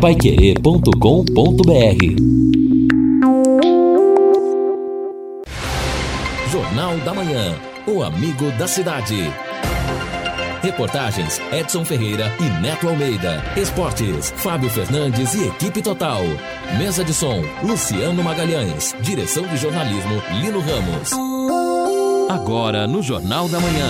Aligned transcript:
paiquerê.com.br 0.00 0.92
Jornal 6.52 6.96
da 6.98 7.12
Manhã, 7.12 7.56
o 7.84 8.02
amigo 8.04 8.48
da 8.52 8.68
cidade. 8.68 9.16
Reportagens 10.62 11.40
Edson 11.52 11.84
Ferreira 11.84 12.32
e 12.38 12.44
Neto 12.60 12.88
Almeida. 12.88 13.42
Esportes 13.56 14.32
Fábio 14.36 14.70
Fernandes 14.70 15.34
e 15.34 15.48
equipe 15.48 15.82
total. 15.82 16.22
Mesa 16.78 17.02
de 17.02 17.12
som 17.12 17.42
Luciano 17.64 18.22
Magalhães. 18.22 18.94
Direção 19.00 19.42
de 19.48 19.56
jornalismo 19.56 20.22
Lino 20.40 20.60
Ramos. 20.60 21.10
Agora 22.30 22.86
no 22.86 23.02
Jornal 23.02 23.48
da 23.48 23.58
Manhã. 23.58 23.88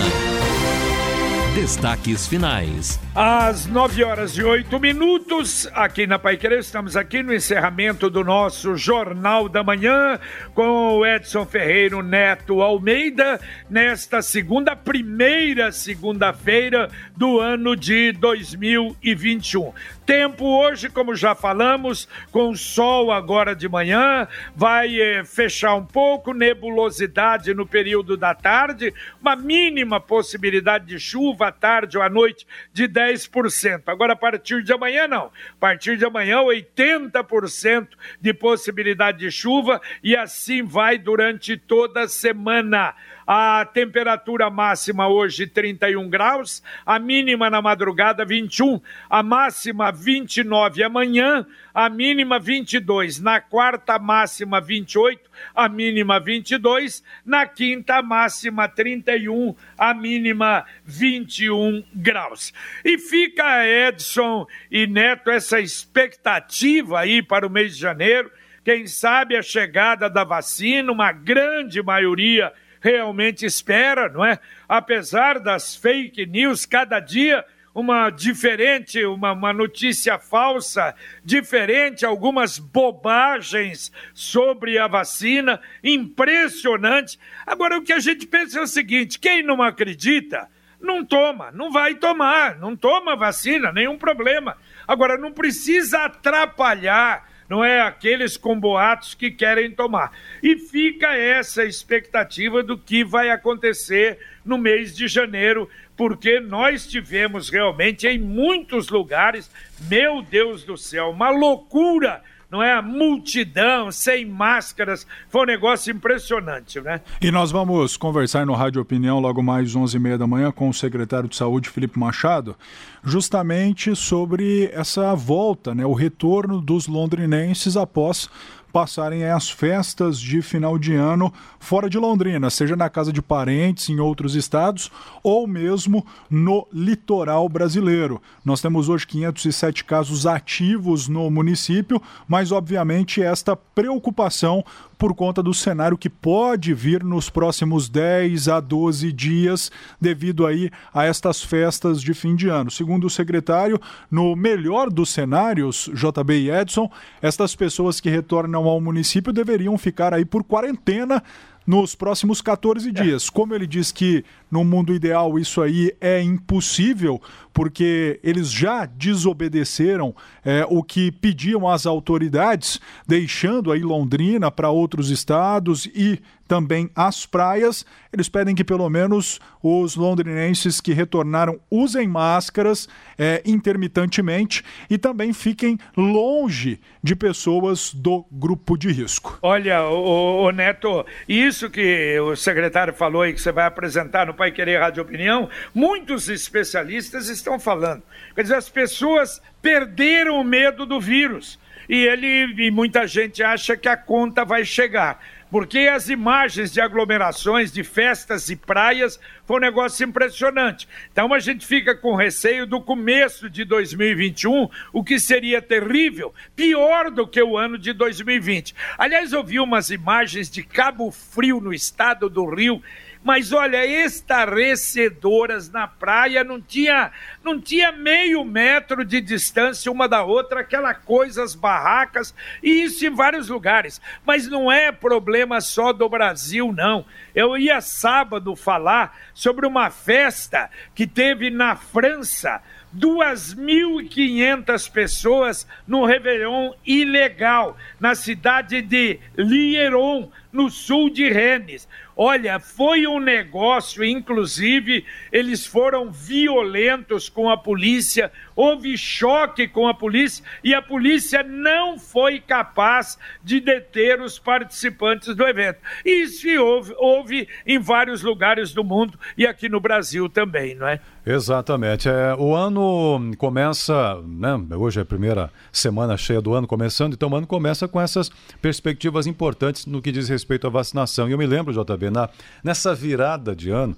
Destaques 1.55 2.27
finais. 2.27 2.99
Às 3.15 3.65
9 3.65 4.03
horas 4.03 4.37
e 4.37 4.43
8 4.43 4.79
minutos, 4.79 5.67
aqui 5.73 6.05
na 6.05 6.19
Paiquerê, 6.19 6.59
estamos 6.59 6.95
aqui 6.95 7.23
no 7.23 7.33
encerramento 7.33 8.07
do 8.07 8.23
nosso 8.23 8.75
Jornal 8.75 9.49
da 9.49 9.63
Manhã 9.63 10.19
com 10.53 10.99
o 10.99 11.05
Edson 11.05 11.45
Ferreiro 11.45 12.03
Neto 12.03 12.61
Almeida, 12.61 13.41
nesta 13.67 14.21
segunda, 14.21 14.75
primeira 14.75 15.71
segunda-feira 15.71 16.87
do 17.17 17.39
ano 17.39 17.75
de 17.75 18.11
2021. 18.13 19.73
Tempo 20.05 20.45
hoje, 20.45 20.89
como 20.89 21.15
já 21.15 21.35
falamos, 21.35 22.07
com 22.31 22.55
sol 22.55 23.11
agora 23.11 23.55
de 23.55 23.67
manhã, 23.67 24.27
vai 24.55 24.99
eh, 24.99 25.23
fechar 25.23 25.75
um 25.75 25.85
pouco, 25.85 26.33
nebulosidade 26.33 27.53
no 27.53 27.65
período 27.65 28.15
da 28.15 28.33
tarde, 28.33 28.93
uma 29.21 29.35
mínima 29.35 29.99
possibilidade 29.99 30.85
de 30.85 30.99
chuva 30.99 31.38
à 31.43 31.51
tarde 31.51 31.97
ou 31.97 32.03
à 32.03 32.09
noite 32.09 32.45
de 32.73 32.87
10%. 32.87 33.83
Agora, 33.87 34.13
a 34.13 34.15
partir 34.15 34.63
de 34.63 34.73
amanhã, 34.73 35.07
não. 35.07 35.25
A 35.25 35.59
partir 35.59 35.97
de 35.97 36.05
amanhã, 36.05 36.37
80% 36.37 37.87
de 38.19 38.33
possibilidade 38.33 39.19
de 39.19 39.31
chuva 39.31 39.81
e 40.03 40.15
assim 40.15 40.63
vai 40.63 40.97
durante 40.97 41.57
toda 41.57 42.01
a 42.01 42.07
semana. 42.07 42.95
A 43.31 43.63
temperatura 43.63 44.49
máxima 44.49 45.07
hoje 45.07 45.45
31 45.45 46.09
graus, 46.09 46.63
a 46.83 46.97
mínima 46.97 47.47
na 47.47 47.61
madrugada 47.61 48.25
21, 48.25 48.81
a 49.07 49.21
máxima 49.21 49.91
29 49.91 50.81
amanhã, 50.81 51.45
a 51.71 51.87
mínima 51.89 52.39
22, 52.39 53.19
na 53.19 53.39
quarta 53.39 53.99
máxima 53.99 54.59
28, 54.59 55.29
a 55.53 55.69
mínima 55.69 56.19
22, 56.19 57.03
na 57.23 57.45
quinta 57.45 58.01
máxima 58.01 58.67
31, 58.67 59.55
a 59.77 59.93
mínima 59.93 60.65
21 60.83 61.83
graus. 61.93 62.51
E 62.83 62.97
fica 62.97 63.63
Edson 63.63 64.47
e 64.71 64.87
Neto 64.87 65.29
essa 65.29 65.59
expectativa 65.59 67.01
aí 67.01 67.21
para 67.21 67.45
o 67.45 67.49
mês 67.51 67.75
de 67.75 67.79
janeiro, 67.79 68.31
quem 68.65 68.87
sabe 68.87 69.37
a 69.37 69.43
chegada 69.43 70.09
da 70.09 70.23
vacina, 70.23 70.91
uma 70.91 71.11
grande 71.11 71.83
maioria 71.83 72.51
realmente 72.79 73.45
espera, 73.45 74.09
não 74.09 74.25
é? 74.25 74.39
Apesar 74.67 75.39
das 75.39 75.75
fake 75.75 76.25
news, 76.25 76.65
cada 76.65 76.99
dia 76.99 77.45
uma 77.73 78.09
diferente, 78.09 79.03
uma, 79.05 79.31
uma 79.31 79.53
notícia 79.53 80.17
falsa, 80.17 80.95
diferente, 81.23 82.05
algumas 82.05 82.57
bobagens 82.57 83.91
sobre 84.13 84.77
a 84.77 84.87
vacina, 84.87 85.61
impressionante. 85.83 87.19
Agora, 87.45 87.77
o 87.77 87.83
que 87.83 87.93
a 87.93 87.99
gente 87.99 88.25
pensa 88.27 88.59
é 88.59 88.63
o 88.63 88.67
seguinte: 88.67 89.19
quem 89.19 89.43
não 89.43 89.61
acredita, 89.61 90.49
não 90.81 91.05
toma, 91.05 91.51
não 91.51 91.71
vai 91.71 91.95
tomar, 91.95 92.57
não 92.57 92.75
toma 92.75 93.15
vacina, 93.15 93.71
nenhum 93.71 93.97
problema. 93.97 94.57
Agora, 94.87 95.17
não 95.17 95.31
precisa 95.31 96.05
atrapalhar 96.05 97.28
não 97.49 97.65
é 97.65 97.81
aqueles 97.81 98.37
com 98.37 98.59
boatos 98.59 99.15
que 99.15 99.31
querem 99.31 99.71
tomar. 99.71 100.11
E 100.43 100.57
fica 100.57 101.15
essa 101.15 101.65
expectativa 101.65 102.61
do 102.61 102.77
que 102.77 103.03
vai 103.03 103.31
acontecer 103.31 104.19
no 104.45 104.57
mês 104.57 104.95
de 104.95 105.07
janeiro, 105.07 105.67
porque 105.97 106.39
nós 106.39 106.87
tivemos 106.87 107.49
realmente 107.49 108.07
em 108.07 108.19
muitos 108.19 108.89
lugares, 108.89 109.51
meu 109.89 110.21
Deus 110.21 110.63
do 110.63 110.77
céu, 110.77 111.09
uma 111.09 111.31
loucura 111.31 112.21
não 112.49 112.63
é? 112.63 112.73
A 112.73 112.81
multidão, 112.81 113.91
sem 113.91 114.25
máscaras, 114.25 115.05
foi 115.29 115.43
um 115.43 115.45
negócio 115.45 115.91
impressionante, 115.91 116.81
né? 116.81 117.01
E 117.21 117.31
nós 117.31 117.51
vamos 117.51 117.95
conversar 117.95 118.45
no 118.45 118.53
Rádio 118.53 118.81
Opinião 118.81 119.19
logo 119.19 119.43
mais 119.43 119.75
11h30 119.75 120.17
da 120.17 120.27
manhã 120.27 120.51
com 120.51 120.69
o 120.69 120.73
secretário 120.73 121.29
de 121.29 121.35
Saúde, 121.35 121.69
Felipe 121.69 121.99
Machado, 121.99 122.55
justamente 123.03 123.95
sobre 123.95 124.69
essa 124.73 125.13
volta, 125.13 125.75
né? 125.75 125.85
O 125.85 125.93
retorno 125.93 126.59
dos 126.59 126.87
londrinenses 126.87 127.77
após 127.77 128.29
passarem 128.71 129.25
as 129.25 129.49
festas 129.49 130.19
de 130.19 130.41
final 130.41 130.77
de 130.77 130.93
ano 130.93 131.33
fora 131.59 131.89
de 131.89 131.97
Londrina, 131.97 132.49
seja 132.49 132.75
na 132.75 132.89
casa 132.89 133.11
de 133.11 133.21
parentes 133.21 133.89
em 133.89 133.99
outros 133.99 134.35
estados 134.35 134.91
ou 135.23 135.47
mesmo 135.47 136.05
no 136.29 136.67
litoral 136.71 137.47
brasileiro. 137.49 138.21
Nós 138.43 138.61
temos 138.61 138.89
hoje 138.89 139.05
507 139.07 139.83
casos 139.83 140.25
ativos 140.25 141.07
no 141.07 141.29
município, 141.29 142.01
mas 142.27 142.51
obviamente 142.51 143.21
esta 143.21 143.55
preocupação 143.55 144.63
por 144.99 145.15
conta 145.15 145.41
do 145.41 145.53
cenário 145.53 145.97
que 145.97 146.09
pode 146.09 146.73
vir 146.73 147.05
nos 147.05 147.29
próximos 147.29 147.87
10 147.87 148.49
a 148.49 148.59
12 148.59 149.13
dias 149.13 149.71
devido 149.99 150.45
aí 150.45 150.69
a 150.93 151.05
estas 151.05 151.41
festas 151.41 152.01
de 152.01 152.13
fim 152.13 152.35
de 152.35 152.49
ano. 152.49 152.69
Segundo 152.69 153.07
o 153.07 153.09
secretário, 153.09 153.79
no 154.11 154.35
melhor 154.35 154.89
dos 154.89 155.09
cenários, 155.09 155.89
JB 155.93 156.33
e 156.33 156.51
Edson, 156.51 156.91
estas 157.21 157.55
pessoas 157.55 158.01
que 158.01 158.09
retornam 158.09 158.65
ao 158.65 158.81
município 158.81 159.31
deveriam 159.31 159.77
ficar 159.77 160.13
aí 160.13 160.25
por 160.25 160.43
quarentena 160.43 161.23
nos 161.69 161.93
próximos 161.93 162.41
14 162.41 162.91
dias. 162.91 163.29
Como 163.29 163.53
ele 163.53 163.67
diz 163.67 163.91
que 163.91 164.25
no 164.49 164.63
mundo 164.63 164.91
ideal 164.91 165.37
isso 165.37 165.61
aí 165.61 165.95
é 166.01 166.19
impossível, 166.19 167.21
porque 167.53 168.19
eles 168.23 168.51
já 168.51 168.87
desobedeceram 168.87 170.15
é, 170.43 170.65
o 170.67 170.81
que 170.81 171.11
pediam 171.11 171.69
as 171.69 171.85
autoridades, 171.85 172.81
deixando 173.07 173.71
aí 173.71 173.81
Londrina 173.81 174.49
para 174.49 174.71
outros 174.71 175.11
estados 175.11 175.85
e 175.85 176.19
também 176.49 176.89
as 176.95 177.27
praias. 177.27 177.85
Eles 178.11 178.27
pedem 178.27 178.55
que 178.55 178.63
pelo 178.63 178.89
menos 178.89 179.39
os 179.61 179.95
londrinenses 179.95 180.81
que 180.81 180.93
retornaram 180.93 181.59
usem 181.69 182.07
máscaras 182.07 182.89
é, 183.19 183.43
intermitentemente 183.45 184.63
e 184.89 184.97
também 184.97 185.31
fiquem 185.31 185.77
longe 185.95 186.81
de 187.03 187.15
pessoas 187.15 187.93
do 187.93 188.25
grupo 188.31 188.75
de 188.75 188.91
risco. 188.91 189.37
Olha, 189.43 189.83
o, 189.83 190.47
o 190.47 190.51
Neto, 190.51 191.05
isso 191.27 191.69
que 191.69 192.19
o 192.19 192.35
secretário 192.35 192.95
falou 192.95 193.27
e 193.27 193.33
que 193.33 193.39
você 193.39 193.51
vai 193.51 193.67
apresentar 193.67 194.25
no 194.25 194.33
Pai 194.33 194.51
Querer 194.51 194.79
Rádio 194.79 195.03
Opinião, 195.03 195.47
muitos 195.71 196.29
especialistas 196.29 197.29
estão 197.29 197.59
falando. 197.59 198.01
Quer 198.33 198.41
dizer, 198.41 198.55
as 198.55 198.69
pessoas 198.69 199.39
perderam 199.61 200.41
o 200.41 200.43
medo 200.43 200.83
do 200.83 200.99
vírus. 200.99 201.59
E 201.87 202.05
ele 202.05 202.67
e 202.67 202.69
muita 202.69 203.07
gente 203.07 203.41
acha 203.41 203.75
que 203.75 203.89
a 203.89 203.97
conta 203.97 204.45
vai 204.45 204.63
chegar 204.63 205.19
porque 205.49 205.79
as 205.79 206.09
imagens 206.09 206.71
de 206.71 206.79
aglomerações, 206.79 207.71
de 207.71 207.83
festas 207.83 208.49
e 208.49 208.55
praias 208.55 209.19
foi 209.45 209.57
um 209.57 209.61
negócio 209.61 210.05
impressionante. 210.05 210.87
Então 211.11 211.33
a 211.33 211.39
gente 211.39 211.65
fica 211.65 211.95
com 211.95 212.15
receio 212.15 212.65
do 212.65 212.79
começo 212.79 213.49
de 213.49 213.65
2021, 213.65 214.69
o 214.93 215.03
que 215.03 215.19
seria 215.19 215.61
terrível, 215.61 216.33
pior 216.55 217.09
do 217.09 217.27
que 217.27 217.41
o 217.41 217.57
ano 217.57 217.77
de 217.77 217.93
2020. 217.93 218.75
Aliás, 218.97 219.33
eu 219.33 219.43
vi 219.43 219.59
umas 219.59 219.89
imagens 219.89 220.49
de 220.49 220.63
Cabo 220.63 221.11
Frio, 221.11 221.59
no 221.59 221.73
estado 221.73 222.29
do 222.29 222.45
Rio, 222.45 222.81
mas 223.23 223.51
olha, 223.51 223.85
estarrecedoras 223.85 225.69
na 225.69 225.87
praia, 225.87 226.43
não 226.43 226.61
tinha, 226.61 227.11
não 227.43 227.59
tinha 227.59 227.91
meio 227.91 228.45
metro 228.45 229.03
de 229.03 229.19
distância 229.19 229.91
uma 229.91 230.07
da 230.07 230.23
outra, 230.23 230.61
aquela 230.61 230.93
coisa, 230.93 231.43
as 231.43 231.53
barracas, 231.53 232.33
e 232.63 232.83
isso 232.83 233.05
em 233.05 233.13
vários 233.13 233.49
lugares. 233.49 234.01
Mas 234.25 234.47
não 234.47 234.71
é 234.71 234.91
problema 234.91 235.59
só 235.59 235.91
do 235.91 236.07
Brasil, 236.07 236.71
não. 236.71 237.05
Eu 237.35 237.57
ia 237.57 237.81
sábado 237.81 238.55
falar 238.55 239.17
sobre 239.33 239.67
uma 239.67 239.89
festa 239.89 240.69
que 240.95 241.05
teve 241.05 241.49
na 241.49 241.75
França. 241.75 242.61
2.500 242.95 244.91
pessoas 244.91 245.67
no 245.87 246.05
Réveillon 246.05 246.71
ilegal, 246.85 247.77
na 247.99 248.15
cidade 248.15 248.81
de 248.81 249.19
Lieron, 249.37 250.31
no 250.51 250.69
sul 250.69 251.09
de 251.09 251.29
Rennes. 251.29 251.87
Olha, 252.21 252.59
foi 252.59 253.07
um 253.07 253.17
negócio, 253.17 254.03
inclusive, 254.03 255.05
eles 255.31 255.65
foram 255.65 256.11
violentos 256.11 257.29
com 257.29 257.49
a 257.49 257.55
polícia, 257.55 258.29
houve 258.53 258.97
choque 258.97 259.69
com 259.69 259.87
a 259.87 259.93
polícia 259.93 260.43
e 260.61 260.73
a 260.73 260.81
polícia 260.81 261.43
não 261.43 261.97
foi 261.97 262.41
capaz 262.41 263.17
de 263.41 263.61
deter 263.61 264.19
os 264.19 264.37
participantes 264.37 265.33
do 265.33 265.47
evento. 265.47 265.79
Isso 266.03 266.49
houve, 266.61 266.93
houve 266.97 267.47
em 267.65 267.79
vários 267.79 268.21
lugares 268.21 268.73
do 268.73 268.83
mundo 268.83 269.17
e 269.37 269.47
aqui 269.47 269.69
no 269.69 269.79
Brasil 269.79 270.27
também, 270.27 270.75
não 270.75 270.89
é? 270.89 270.99
Exatamente. 271.25 272.09
É, 272.09 272.35
o 272.37 272.53
ano 272.53 273.31
começa, 273.37 274.19
né? 274.25 274.59
Hoje 274.75 274.99
é 274.99 275.03
a 275.03 275.05
primeira 275.05 275.51
semana 275.71 276.17
cheia 276.17 276.41
do 276.41 276.53
ano 276.53 276.67
começando, 276.67 277.13
então 277.13 277.29
o 277.29 277.35
ano 277.35 277.47
começa 277.47 277.87
com 277.87 278.01
essas 278.01 278.29
perspectivas 278.61 279.25
importantes 279.27 279.85
no 279.85 280.01
que 280.01 280.11
diz 280.11 280.27
respeito 280.27 280.38
à 280.67 280.69
vacinação. 280.69 281.27
E 281.27 281.31
eu 281.31 281.37
me 281.37 281.45
lembro, 281.45 281.73
JB, 281.73 282.09
na, 282.09 282.29
nessa 282.63 282.93
virada 282.93 283.55
de 283.55 283.69
ano, 283.69 283.95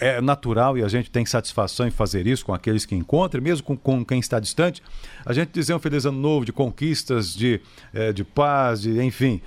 é 0.00 0.20
natural 0.20 0.76
e 0.76 0.82
a 0.82 0.88
gente 0.88 1.10
tem 1.10 1.24
satisfação 1.24 1.86
em 1.86 1.90
fazer 1.90 2.26
isso 2.26 2.44
com 2.44 2.52
aqueles 2.52 2.84
que 2.84 2.94
encontram, 2.94 3.42
mesmo 3.42 3.64
com, 3.64 3.76
com 3.76 4.04
quem 4.04 4.18
está 4.18 4.40
distante, 4.40 4.82
a 5.24 5.32
gente 5.32 5.50
dizer 5.50 5.74
um 5.74 5.78
feliz 5.78 6.04
ano 6.04 6.18
novo 6.18 6.44
de 6.44 6.52
conquistas, 6.52 7.34
de, 7.34 7.60
é, 7.92 8.12
de 8.12 8.24
paz, 8.24 8.82
de, 8.82 9.00
enfim. 9.02 9.40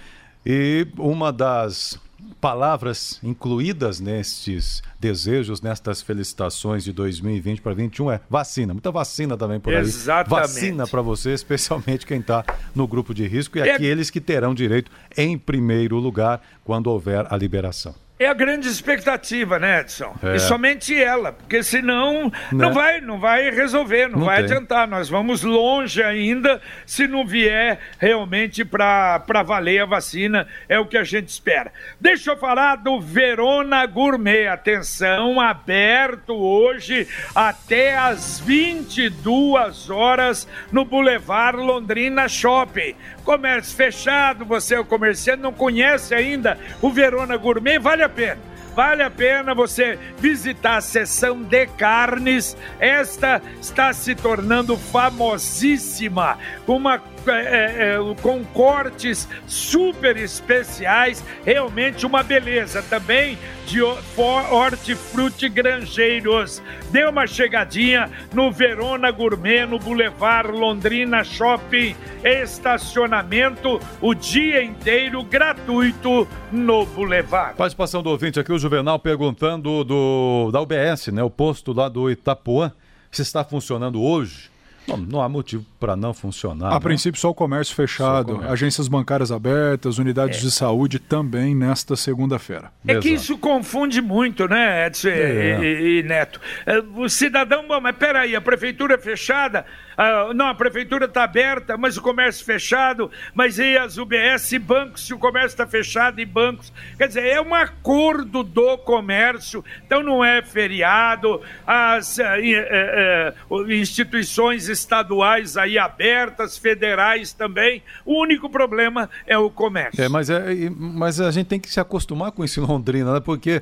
E 0.45 0.87
uma 0.97 1.31
das 1.31 1.99
palavras 2.39 3.19
incluídas 3.23 3.99
nestes 3.99 4.81
desejos, 4.99 5.61
nestas 5.61 6.01
felicitações 6.01 6.83
de 6.83 6.91
2020 6.91 7.61
para 7.61 7.73
2021 7.73 8.11
é 8.11 8.21
vacina. 8.29 8.73
Muita 8.73 8.91
vacina 8.91 9.37
também 9.37 9.59
por 9.59 9.73
aí. 9.73 9.79
Exatamente. 9.79 10.47
Vacina 10.47 10.87
para 10.87 11.01
você, 11.01 11.33
especialmente 11.33 12.05
quem 12.05 12.19
está 12.19 12.43
no 12.73 12.87
grupo 12.87 13.13
de 13.13 13.27
risco 13.27 13.57
e 13.57 13.61
é... 13.61 13.75
aqueles 13.75 14.09
que 14.09 14.21
terão 14.21 14.53
direito 14.53 14.91
em 15.15 15.37
primeiro 15.37 15.97
lugar 15.97 16.41
quando 16.63 16.87
houver 16.87 17.25
a 17.29 17.37
liberação. 17.37 18.06
É 18.19 18.25
a 18.25 18.33
grande 18.33 18.67
expectativa, 18.67 19.59
né, 19.59 19.81
Edson? 19.81 20.15
É. 20.23 20.35
E 20.35 20.39
somente 20.39 20.99
ela, 20.99 21.31
porque 21.33 21.61
senão 21.61 22.23
não, 22.23 22.31
não 22.51 22.69
né? 22.69 22.73
vai, 22.73 23.01
não 23.01 23.19
vai 23.19 23.51
resolver, 23.51 24.07
não, 24.07 24.19
não 24.19 24.25
vai 24.25 24.37
tem. 24.37 24.45
adiantar. 24.45 24.87
Nós 24.87 25.07
vamos 25.07 25.43
longe 25.43 26.01
ainda 26.01 26.59
se 26.83 27.07
não 27.07 27.27
vier 27.27 27.79
realmente 27.99 28.65
para 28.65 29.43
valer 29.45 29.83
a 29.83 29.85
vacina, 29.85 30.47
é 30.67 30.79
o 30.79 30.87
que 30.87 30.97
a 30.97 31.03
gente 31.03 31.27
espera. 31.27 31.71
Deixa 32.01 32.31
eu 32.31 32.37
falar 32.37 32.77
do 32.77 32.99
Verona 32.99 33.85
Gourmet. 33.85 34.47
Atenção, 34.47 35.39
aberto 35.39 36.33
hoje 36.33 37.07
até 37.35 37.95
às 37.95 38.39
22 38.39 39.91
horas 39.91 40.47
no 40.71 40.83
Boulevard 40.83 41.59
Londrina 41.59 42.27
Shopping 42.27 42.95
comércio 43.27 43.75
fechado, 43.75 44.45
você 44.45 44.75
é 44.75 44.79
o 44.79 44.85
comerciante, 44.85 45.43
não 45.43 45.51
conhece 45.51 46.15
ainda 46.15 46.57
o 46.81 46.89
Verona 46.89 47.35
Gourmet, 47.35 47.77
vale 47.77 48.01
a 48.01 48.06
pena. 48.09 48.37
Vale 48.75 49.01
a 49.01 49.09
pena 49.09 49.55
você 49.55 49.97
visitar 50.19 50.77
a 50.77 50.81
seção 50.81 51.41
de 51.41 51.65
carnes. 51.65 52.55
Esta 52.79 53.41
está 53.59 53.91
se 53.91 54.13
tornando 54.13 54.77
famosíssima, 54.77 56.37
com 56.63 56.77
uma 56.77 57.01
é, 57.31 57.95
é, 57.95 58.15
com 58.21 58.43
cortes 58.45 59.27
super 59.45 60.17
especiais, 60.17 61.23
realmente 61.45 62.05
uma 62.05 62.23
beleza 62.23 62.81
também 62.83 63.37
de 63.65 63.81
hortifruti 63.81 65.49
granjeiros. 65.49 66.61
Dê 66.89 67.05
uma 67.05 67.27
chegadinha 67.27 68.09
no 68.33 68.51
Verona 68.51 69.11
Gourmet, 69.11 69.65
no 69.65 69.77
Boulevard 69.77 70.51
Londrina 70.51 71.23
Shopping, 71.23 71.95
estacionamento 72.23 73.79
o 74.01 74.13
dia 74.13 74.63
inteiro 74.63 75.23
gratuito 75.23 76.27
no 76.51 76.85
Boulevard. 76.85 77.57
Participação 77.57 78.01
do 78.01 78.09
ouvinte 78.09 78.39
aqui, 78.39 78.51
o 78.51 78.59
Juvenal 78.59 78.99
perguntando 78.99 79.83
do 79.83 80.49
da 80.51 80.61
UBS, 80.61 81.07
né, 81.07 81.23
o 81.23 81.29
posto 81.29 81.73
lá 81.73 81.89
do 81.89 82.09
Itapuã, 82.09 82.71
se 83.11 83.21
está 83.21 83.43
funcionando 83.43 84.01
hoje. 84.01 84.49
Não, 84.87 84.97
não 84.97 85.21
há 85.21 85.27
motivo 85.27 85.65
para 85.79 85.95
não 85.95 86.13
funcionar. 86.13 86.71
A 86.71 86.75
né? 86.75 86.79
princípio, 86.79 87.19
só 87.19 87.29
o 87.29 87.33
comércio 87.33 87.75
fechado, 87.75 88.29
o 88.29 88.35
comércio. 88.35 88.53
agências 88.53 88.87
bancárias 88.87 89.31
abertas, 89.31 89.97
unidades 89.97 90.39
é. 90.39 90.41
de 90.41 90.51
saúde 90.51 90.99
também 90.99 91.53
nesta 91.53 91.95
segunda-feira. 91.95 92.71
É 92.87 92.93
Exato. 92.93 93.07
que 93.07 93.13
isso 93.13 93.37
confunde 93.37 94.01
muito, 94.01 94.47
né, 94.47 94.87
Edson 94.87 95.09
é. 95.09 95.59
e, 95.61 95.99
e, 95.99 96.03
Neto? 96.03 96.39
É, 96.65 96.79
o 96.79 97.09
cidadão, 97.09 97.67
bom, 97.67 97.81
mas 97.81 97.95
peraí, 97.97 98.35
a 98.35 98.41
prefeitura 98.41 98.95
é 98.95 98.97
fechada, 98.97 99.65
ah, 99.97 100.31
não, 100.33 100.47
a 100.47 100.53
prefeitura 100.53 101.05
está 101.05 101.23
aberta, 101.23 101.75
mas 101.75 101.97
o 101.97 102.01
comércio 102.01 102.45
fechado, 102.45 103.11
mas 103.33 103.57
e 103.57 103.75
as 103.75 103.97
UBS 103.97 104.51
e 104.51 104.59
bancos, 104.59 105.07
se 105.07 105.13
o 105.13 105.17
comércio 105.17 105.47
está 105.47 105.65
fechado 105.65 106.21
e 106.21 106.25
bancos? 106.25 106.71
Quer 106.97 107.07
dizer, 107.07 107.25
é 107.25 107.41
um 107.41 107.53
acordo 107.53 108.43
do 108.43 108.77
comércio, 108.77 109.65
então 109.83 110.03
não 110.03 110.23
é 110.23 110.43
feriado, 110.43 111.41
as 111.65 112.19
uh, 112.19 113.71
instituições 113.71 114.69
estaduais 114.79 115.57
aí 115.57 115.77
abertas, 115.77 116.57
federais 116.57 117.33
também. 117.33 117.83
O 118.05 118.21
único 118.21 118.49
problema 118.49 119.09
é 119.25 119.37
o 119.37 119.49
comércio. 119.49 120.03
É, 120.03 120.09
mas, 120.09 120.29
é, 120.29 120.69
mas 120.69 121.19
a 121.19 121.31
gente 121.31 121.47
tem 121.47 121.59
que 121.59 121.69
se 121.69 121.79
acostumar 121.79 122.31
com 122.31 122.43
isso 122.43 122.59
em 122.59 122.65
Londrina, 122.65 123.13
né? 123.13 123.19
Porque 123.19 123.61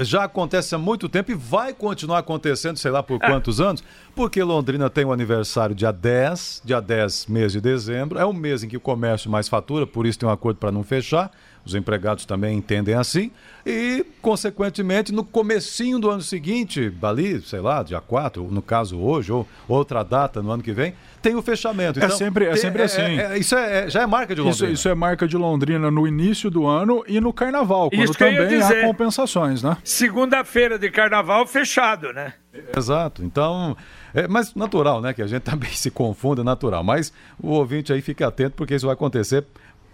já 0.00 0.24
acontece 0.24 0.74
há 0.74 0.78
muito 0.78 1.08
tempo 1.08 1.30
e 1.30 1.34
vai 1.34 1.74
continuar 1.74 2.18
acontecendo, 2.18 2.78
sei 2.78 2.90
lá 2.90 3.02
por 3.02 3.18
ah. 3.22 3.26
quantos 3.26 3.60
anos, 3.60 3.84
porque 4.14 4.42
Londrina 4.42 4.88
tem 4.88 5.04
o 5.04 5.08
um 5.08 5.12
aniversário 5.12 5.74
dia 5.74 5.92
10, 5.92 6.62
dia 6.64 6.80
10, 6.80 7.26
mês 7.26 7.52
de 7.52 7.60
dezembro, 7.60 8.18
é 8.18 8.24
o 8.24 8.32
mês 8.32 8.62
em 8.62 8.68
que 8.68 8.76
o 8.76 8.80
comércio 8.80 9.30
mais 9.30 9.48
fatura, 9.48 9.86
por 9.86 10.06
isso 10.06 10.18
tem 10.18 10.28
um 10.28 10.32
acordo 10.32 10.56
para 10.56 10.72
não 10.72 10.82
fechar 10.82 11.30
os 11.64 11.74
empregados 11.74 12.24
também 12.24 12.56
entendem 12.56 12.94
assim, 12.94 13.30
e, 13.64 14.04
consequentemente, 14.22 15.12
no 15.12 15.22
comecinho 15.22 15.98
do 15.98 16.10
ano 16.10 16.22
seguinte, 16.22 16.92
ali, 17.02 17.40
sei 17.42 17.60
lá, 17.60 17.82
dia 17.82 18.00
4, 18.00 18.42
no 18.50 18.62
caso 18.62 18.98
hoje, 18.98 19.30
ou 19.30 19.46
outra 19.68 20.02
data 20.02 20.42
no 20.42 20.50
ano 20.50 20.62
que 20.62 20.72
vem, 20.72 20.94
tem 21.20 21.34
o 21.34 21.42
fechamento. 21.42 22.00
É 22.00 22.04
então, 22.04 22.14
é 22.14 22.18
sempre, 22.18 22.46
é 22.46 22.56
sempre 22.56 22.82
assim. 22.82 23.02
É, 23.02 23.34
é, 23.34 23.38
isso 23.38 23.54
é, 23.54 23.84
é, 23.84 23.90
já 23.90 24.02
é 24.02 24.06
marca 24.06 24.34
de 24.34 24.40
Londrina. 24.40 24.66
Isso, 24.66 24.72
isso, 24.72 24.88
é 24.88 24.94
marca 24.94 25.28
de 25.28 25.36
Londrina 25.36 25.90
no 25.90 26.06
início 26.06 26.50
do 26.50 26.66
ano 26.66 27.04
e 27.06 27.20
no 27.20 27.32
carnaval, 27.32 27.90
quando 27.90 28.14
também 28.14 28.62
há 28.62 28.82
compensações, 28.82 29.62
né? 29.62 29.76
Segunda-feira 29.84 30.78
de 30.78 30.90
carnaval 30.90 31.46
fechado, 31.46 32.12
né? 32.12 32.34
Exato. 32.76 33.22
Então, 33.22 33.76
é, 34.14 34.26
mas 34.26 34.54
natural, 34.54 35.00
né? 35.00 35.12
Que 35.12 35.22
a 35.22 35.26
gente 35.26 35.42
também 35.44 35.70
se 35.70 35.90
confunda, 35.90 36.42
natural. 36.42 36.82
Mas 36.82 37.12
o 37.38 37.50
ouvinte 37.50 37.92
aí 37.92 38.00
fica 38.00 38.26
atento, 38.26 38.56
porque 38.56 38.74
isso 38.74 38.86
vai 38.86 38.94
acontecer 38.94 39.44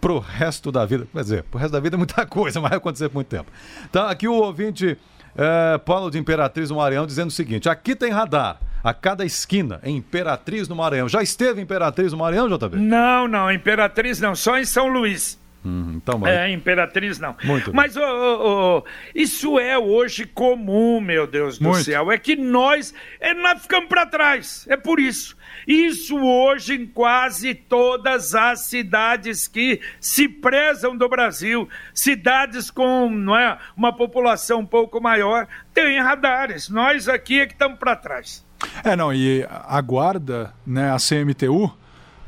pro 0.07 0.21
resto 0.21 0.71
da 0.71 0.87
vida. 0.87 1.05
Quer 1.13 1.21
dizer, 1.21 1.43
pro 1.43 1.59
resto 1.59 1.73
da 1.73 1.81
vida 1.81 1.97
é 1.97 1.99
muita 1.99 2.25
coisa, 2.27 2.61
mas 2.61 2.71
vai 2.71 2.79
acontecer 2.79 3.09
por 3.09 3.17
muito 3.17 3.27
tempo. 3.27 3.51
Tá, 3.91 4.09
aqui 4.09 4.29
o 4.29 4.35
ouvinte 4.35 4.97
é, 5.37 5.79
Paulo 5.79 6.13
de 6.13 6.17
Imperatriz 6.17 6.71
no 6.71 6.77
Maranhão 6.77 7.05
dizendo 7.05 7.27
o 7.27 7.33
seguinte: 7.33 7.69
aqui 7.69 7.97
tem 7.97 8.13
radar 8.13 8.61
a 8.85 8.95
cada 8.95 9.25
esquina 9.25 9.81
em 9.83 9.97
Imperatriz 9.97 10.69
no 10.69 10.77
Maranhão. 10.77 11.09
Já 11.09 11.23
esteve 11.23 11.61
Imperatriz 11.61 12.13
no 12.13 12.19
Maranhão, 12.19 12.49
JB? 12.49 12.77
Não, 12.77 13.27
não, 13.27 13.51
Imperatriz 13.51 14.21
não, 14.21 14.37
só 14.37 14.57
em 14.57 14.65
São 14.65 14.87
Luís. 14.87 15.45
Hum, 15.67 15.95
então, 15.97 16.17
mas... 16.17 16.33
É, 16.33 16.49
Imperatriz 16.49 17.19
não. 17.19 17.35
Muito 17.43 17.75
mas 17.75 17.97
oh, 17.97 18.01
oh, 18.01 18.79
oh, 18.79 18.89
isso 19.13 19.59
é 19.59 19.77
hoje 19.77 20.25
comum, 20.25 21.01
meu 21.01 21.27
Deus 21.27 21.59
do 21.59 21.65
Muito. 21.65 21.83
céu. 21.83 22.13
É 22.13 22.17
que 22.17 22.37
nós, 22.37 22.95
é, 23.19 23.35
nós 23.35 23.63
ficamos 23.63 23.89
para 23.89 24.07
trás. 24.07 24.65
É 24.69 24.77
por 24.77 25.01
isso. 25.01 25.37
Isso 25.67 26.17
hoje 26.17 26.75
em 26.75 26.87
quase 26.87 27.53
todas 27.53 28.33
as 28.37 28.67
cidades 28.67 29.49
que 29.49 29.81
se 30.01 30.29
prezam 30.29 30.97
do 30.97 31.09
Brasil, 31.09 31.69
cidades 31.93 32.71
com 32.71 33.11
não 33.11 33.37
é, 33.37 33.59
uma 33.77 33.93
população 33.93 34.61
um 34.61 34.67
pouco 34.67 35.01
maior, 35.01 35.49
tem 35.75 36.01
radares. 36.01 36.69
Nós 36.69 37.09
aqui 37.09 37.41
é 37.41 37.47
que 37.47 37.55
estamos 37.55 37.77
para 37.77 37.97
trás. 37.97 38.47
É, 38.85 38.95
não, 38.95 39.13
e 39.13 39.45
aguarda 39.51 40.55
né, 40.65 40.93
a 40.93 40.97
CMTU 40.99 41.77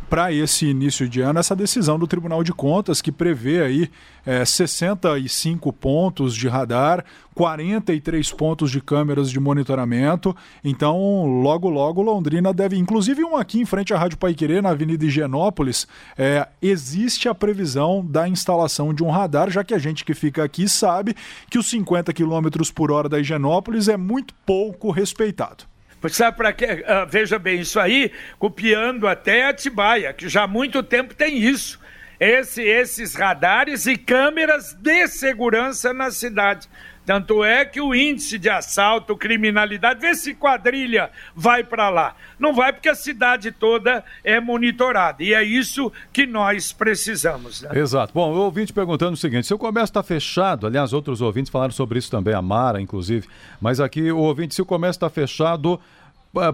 para 0.09 0.33
esse 0.33 0.67
início 0.67 1.09
de 1.09 1.21
ano 1.21 1.38
essa 1.38 1.55
decisão 1.55 1.99
do 1.99 2.07
Tribunal 2.07 2.43
de 2.43 2.53
Contas 2.53 3.03
que 3.03 3.12
prevê 3.12 3.62
aí 3.62 3.91
é, 4.25 4.45
65 4.45 5.73
pontos 5.73 6.35
de 6.35 6.49
radar, 6.49 7.05
43 7.35 8.33
pontos 8.33 8.71
de 8.71 8.81
câmeras 8.81 9.31
de 9.31 9.38
monitoramento. 9.38 10.37
Então, 10.65 11.25
logo, 11.41 11.69
logo, 11.69 12.03
Londrina 12.03 12.53
deve, 12.53 12.77
inclusive 12.77 13.25
um 13.25 13.37
aqui 13.37 13.61
em 13.61 13.65
frente 13.65 13.95
à 13.95 13.99
Rádio 13.99 14.19
Paiquerê, 14.19 14.61
na 14.61 14.71
Avenida 14.71 15.05
Higienópolis, 15.05 15.87
é, 16.17 16.49
existe 16.61 17.29
a 17.29 17.35
previsão 17.35 18.05
da 18.05 18.29
instalação 18.29 18.93
de 18.93 19.03
um 19.03 19.11
radar, 19.11 19.50
já 19.50 19.62
que 19.62 19.73
a 19.73 19.79
gente 19.79 20.05
que 20.05 20.15
fica 20.15 20.43
aqui 20.45 20.69
sabe 20.69 21.15
que 21.49 21.59
os 21.59 21.69
50 21.69 22.12
km 22.12 22.49
por 22.75 22.91
hora 22.91 23.09
da 23.09 23.19
Higienópolis 23.19 23.88
é 23.88 23.97
muito 23.97 24.35
pouco 24.45 24.91
respeitado. 24.91 25.65
Sabe 26.11 26.37
para 26.37 26.52
quê? 26.52 26.85
Uh, 26.85 27.07
veja 27.09 27.38
bem, 27.38 27.61
isso 27.61 27.81
aí, 27.81 28.12
copiando 28.38 29.09
até 29.09 29.47
Atibaia, 29.47 30.12
que 30.12 30.28
já 30.28 30.45
há 30.45 30.47
muito 30.47 30.83
tempo 30.83 31.14
tem 31.14 31.38
isso. 31.38 31.81
Esse, 32.21 32.62
esses 32.62 33.14
radares 33.14 33.87
e 33.87 33.97
câmeras 33.97 34.75
de 34.75 35.07
segurança 35.09 35.93
na 35.93 36.11
cidade. 36.11 36.69
Tanto 37.09 37.43
é 37.43 37.65
que 37.65 37.81
o 37.81 37.95
índice 37.95 38.38
de 38.38 38.50
assalto, 38.50 39.17
criminalidade, 39.17 39.99
vê 39.99 40.15
se 40.15 40.35
quadrilha 40.35 41.11
vai 41.35 41.65
para 41.65 41.88
lá. 41.88 42.15
Não 42.38 42.53
vai 42.53 42.71
porque 42.71 42.91
a 42.91 42.95
cidade 42.95 43.50
toda 43.50 44.05
é 44.23 44.38
monitorada. 44.38 45.23
E 45.23 45.33
é 45.33 45.43
isso 45.43 45.91
que 46.12 46.27
nós 46.27 46.71
precisamos. 46.71 47.62
Né? 47.62 47.71
Exato. 47.79 48.12
Bom, 48.12 48.31
o 48.35 48.41
ouvinte 48.41 48.75
perguntando 48.75 49.15
o 49.15 49.17
seguinte: 49.17 49.47
se 49.47 49.55
o 49.55 49.59
comércio 49.59 49.88
está 49.88 50.03
fechado, 50.03 50.67
aliás, 50.67 50.93
outros 50.93 51.23
ouvintes 51.23 51.50
falaram 51.50 51.73
sobre 51.73 51.99
isso 51.99 52.11
também, 52.11 52.35
a 52.35 52.43
Mara, 52.43 52.79
inclusive, 52.79 53.27
mas 53.59 53.81
aqui 53.81 54.12
o 54.12 54.19
ouvinte, 54.19 54.55
se 54.55 54.61
o 54.61 54.67
comércio 54.67 54.99
está 54.99 55.09
fechado 55.09 55.81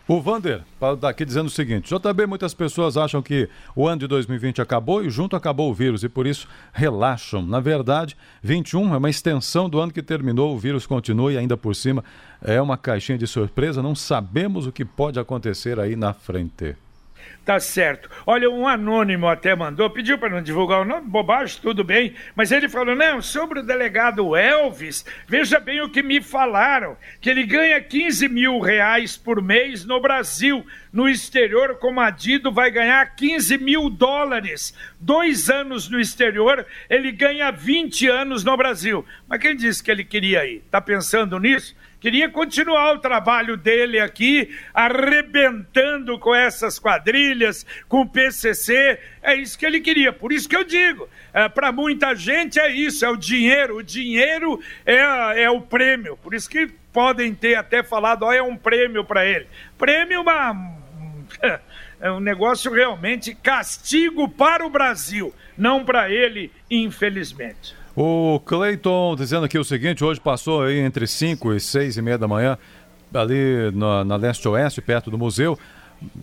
O 0.08 0.20
Vander, 0.20 0.64
daqui 1.00 1.24
dizendo 1.24 1.46
o 1.46 1.50
seguinte: 1.50 1.94
JB, 1.96 2.26
muitas 2.26 2.54
pessoas 2.54 2.98
acham 2.98 3.22
que 3.22 3.48
o 3.74 3.88
ano 3.88 4.00
de 4.00 4.08
2020 4.08 4.62
acabou 4.62 5.02
e 5.02 5.10
junto 5.10 5.38
acabou 5.38 5.72
o 5.72 5.74
vírus 5.74 6.04
e 6.04 6.10
por 6.10 6.28
isso 6.28 6.50
relaxam. 6.74 7.42
Na 7.42 7.62
verdade, 7.62 8.18
21 8.44 8.94
é 8.94 8.98
uma 8.98 9.10
extensão 9.10 9.70
do 9.70 9.80
ano 9.80 9.94
que 9.94 10.04
terminou, 10.04 10.54
o 10.54 10.60
vírus 10.60 10.86
continua 10.86 11.32
e 11.32 11.38
ainda 11.38 11.56
por 11.56 11.74
cima 11.76 12.04
é 12.42 12.62
uma 12.62 12.78
caixinha 12.78 13.18
de 13.18 13.26
surpresa, 13.26 13.82
não 13.82 13.96
sabemos 13.96 14.68
o 14.68 14.72
que 14.74 14.84
pode 14.84 15.18
acontecer 15.18 15.80
aí 15.80 15.96
na 15.96 16.12
frente. 16.12 16.76
Tá 17.44 17.60
certo. 17.60 18.08
Olha, 18.26 18.50
um 18.50 18.68
anônimo 18.68 19.28
até 19.28 19.56
mandou, 19.56 19.90
pediu 19.90 20.18
para 20.18 20.30
não 20.30 20.44
divulgar 20.44 20.82
o 20.82 20.86
nome, 20.86 21.08
bobagem, 21.08 21.60
tudo 21.60 21.84
bem, 21.84 22.14
mas 22.36 22.52
ele 22.52 22.70
falou: 22.70 22.96
não, 22.96 23.20
sobre 23.20 23.60
o 23.60 23.64
delegado 23.64 24.36
Elvis, 24.36 25.04
veja 25.28 25.60
bem 25.60 25.82
o 25.82 25.90
que 25.90 26.04
me 26.04 26.22
falaram: 26.22 26.96
que 27.20 27.30
ele 27.30 27.44
ganha 27.44 27.82
15 27.82 28.30
mil 28.30 28.60
reais 28.60 29.18
por 29.18 29.42
mês 29.42 29.84
no 29.84 30.00
Brasil. 30.00 30.66
No 30.94 31.08
exterior, 31.08 31.76
como 31.76 32.02
adido, 32.02 32.52
vai 32.52 32.70
ganhar 32.70 33.16
15 33.16 33.58
mil 33.58 33.90
dólares. 33.90 34.76
Dois 35.00 35.50
anos 35.50 35.90
no 35.90 36.00
exterior, 36.00 36.66
ele 36.90 37.12
ganha 37.12 37.50
20 37.50 38.08
anos 38.08 38.44
no 38.44 38.56
Brasil. 38.58 39.06
Mas 39.28 39.40
quem 39.40 39.56
disse 39.56 39.82
que 39.82 39.90
ele 39.90 40.04
queria 40.04 40.46
ir? 40.46 40.64
Tá 40.70 40.82
pensando 40.82 41.40
nisso? 41.40 41.76
Queria 42.02 42.28
continuar 42.28 42.96
o 42.96 43.00
trabalho 43.00 43.56
dele 43.56 44.00
aqui, 44.00 44.50
arrebentando 44.74 46.18
com 46.18 46.34
essas 46.34 46.80
quadrilhas, 46.80 47.64
com 47.88 48.02
o 48.02 48.10
PCC. 48.10 49.00
É 49.22 49.36
isso 49.36 49.56
que 49.56 49.68
ele 49.68 49.80
queria. 49.80 50.12
Por 50.12 50.34
isso 50.34 50.50
que 50.50 50.56
eu 50.56 50.64
digo, 50.64 51.08
é, 51.32 51.48
para 51.48 51.72
muita 51.72 52.16
gente 52.16 52.60
é 52.60 52.72
isso, 52.72 53.06
é 53.06 53.10
o 53.10 53.16
dinheiro. 53.16 53.78
O 53.78 53.84
dinheiro 53.84 54.60
é, 54.84 55.44
é 55.44 55.50
o 55.52 55.62
prêmio. 55.62 56.18
Por 56.18 56.34
isso 56.34 56.50
que 56.50 56.68
podem 56.92 57.36
ter 57.36 57.54
até 57.54 57.84
falado, 57.84 58.24
ó, 58.24 58.34
é 58.34 58.42
um 58.42 58.58
prêmio 58.58 59.06
para 59.06 59.24
ele. 59.24 59.46
Prêmio, 59.78 60.22
uma 60.22 60.56
é 62.02 62.12
um 62.12 62.20
negócio 62.20 62.74
realmente 62.74 63.36
castigo 63.36 64.28
para 64.28 64.66
o 64.66 64.72
Brasil, 64.72 65.32
não 65.56 65.86
para 65.86 66.10
ele, 66.10 66.52
infelizmente. 66.68 67.80
O 67.96 68.40
Cleiton 68.46 69.16
dizendo 69.16 69.46
aqui 69.46 69.58
o 69.58 69.64
seguinte: 69.64 70.04
hoje 70.04 70.20
passou 70.20 70.64
aí 70.64 70.80
entre 70.80 71.06
5 71.06 71.54
e 71.54 71.60
6 71.60 71.98
e 71.98 72.02
meia 72.02 72.18
da 72.18 72.28
manhã, 72.28 72.58
ali 73.14 73.72
na, 73.74 74.04
na 74.04 74.16
leste-oeste, 74.16 74.82
perto 74.82 75.12
do 75.12 75.18
museu, 75.18 75.58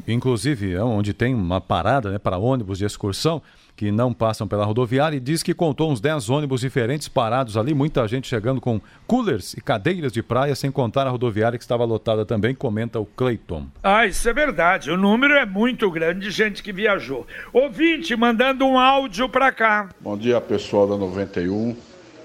inclusive 0.06 0.74
é 0.74 0.82
onde 0.82 1.12
tem 1.12 1.34
uma 1.34 1.60
parada 1.60 2.10
né, 2.10 2.18
para 2.18 2.38
ônibus 2.38 2.78
de 2.78 2.84
excursão 2.84 3.42
que 3.78 3.92
não 3.92 4.12
passam 4.12 4.48
pela 4.48 4.64
rodoviária 4.64 5.16
e 5.16 5.20
diz 5.20 5.40
que 5.40 5.54
contou 5.54 5.92
uns 5.92 6.00
10 6.00 6.28
ônibus 6.30 6.62
diferentes 6.62 7.06
parados 7.06 7.56
ali, 7.56 7.72
muita 7.72 8.08
gente 8.08 8.26
chegando 8.26 8.60
com 8.60 8.80
coolers 9.06 9.54
e 9.54 9.60
cadeiras 9.60 10.10
de 10.10 10.20
praia, 10.20 10.56
sem 10.56 10.68
contar 10.68 11.06
a 11.06 11.10
rodoviária 11.10 11.56
que 11.56 11.62
estava 11.62 11.84
lotada 11.84 12.26
também, 12.26 12.56
comenta 12.56 12.98
o 12.98 13.06
Cleiton. 13.06 13.68
Ah, 13.80 14.04
isso 14.04 14.28
é 14.28 14.32
verdade. 14.32 14.90
O 14.90 14.96
número 14.96 15.34
é 15.34 15.46
muito 15.46 15.88
grande 15.92 16.26
de 16.26 16.30
gente 16.32 16.60
que 16.60 16.72
viajou. 16.72 17.24
Ouvinte, 17.52 18.16
mandando 18.16 18.66
um 18.66 18.76
áudio 18.76 19.28
para 19.28 19.52
cá. 19.52 19.90
Bom 20.00 20.18
dia, 20.18 20.40
pessoal 20.40 20.88
da 20.88 20.96
91. 20.96 21.76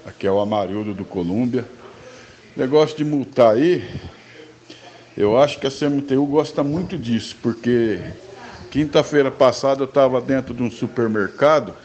Aqui 0.08 0.26
é 0.26 0.32
o 0.32 0.40
Amarildo 0.40 0.96
do 0.96 1.06
Colômbia. 1.06 1.64
Negócio 2.58 2.98
de 2.98 3.06
multar 3.06 3.54
aí, 3.54 3.88
eu 5.16 5.38
acho 5.38 5.60
que 5.60 5.68
a 5.68 5.72
CMTU 5.72 6.26
gosta 6.26 6.64
muito 6.64 6.98
disso, 6.98 7.38
porque 7.44 8.00
Quinta-feira 8.74 9.30
passada 9.30 9.82
eu 9.82 9.86
estava 9.86 10.20
dentro 10.20 10.52
de 10.52 10.64
um 10.64 10.72
supermercado 10.72 11.76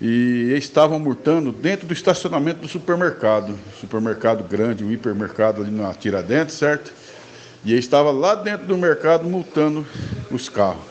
e 0.00 0.54
estavam 0.56 0.98
multando 0.98 1.52
dentro 1.52 1.86
do 1.86 1.92
estacionamento 1.92 2.60
do 2.60 2.66
supermercado. 2.66 3.58
Supermercado 3.78 4.42
grande, 4.42 4.82
um 4.82 4.90
hipermercado 4.90 5.60
ali 5.60 5.70
na 5.70 5.92
Tiradentes, 5.92 6.54
certo? 6.54 6.94
E 7.62 7.72
eles 7.72 7.84
estavam 7.84 8.12
lá 8.12 8.34
dentro 8.34 8.66
do 8.66 8.78
mercado 8.78 9.28
multando 9.28 9.86
os 10.30 10.48
carros. 10.48 10.82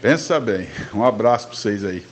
Pensa 0.00 0.40
bem. 0.40 0.66
Um 0.94 1.04
abraço 1.04 1.48
para 1.48 1.56
vocês 1.56 1.84
aí. 1.84 2.02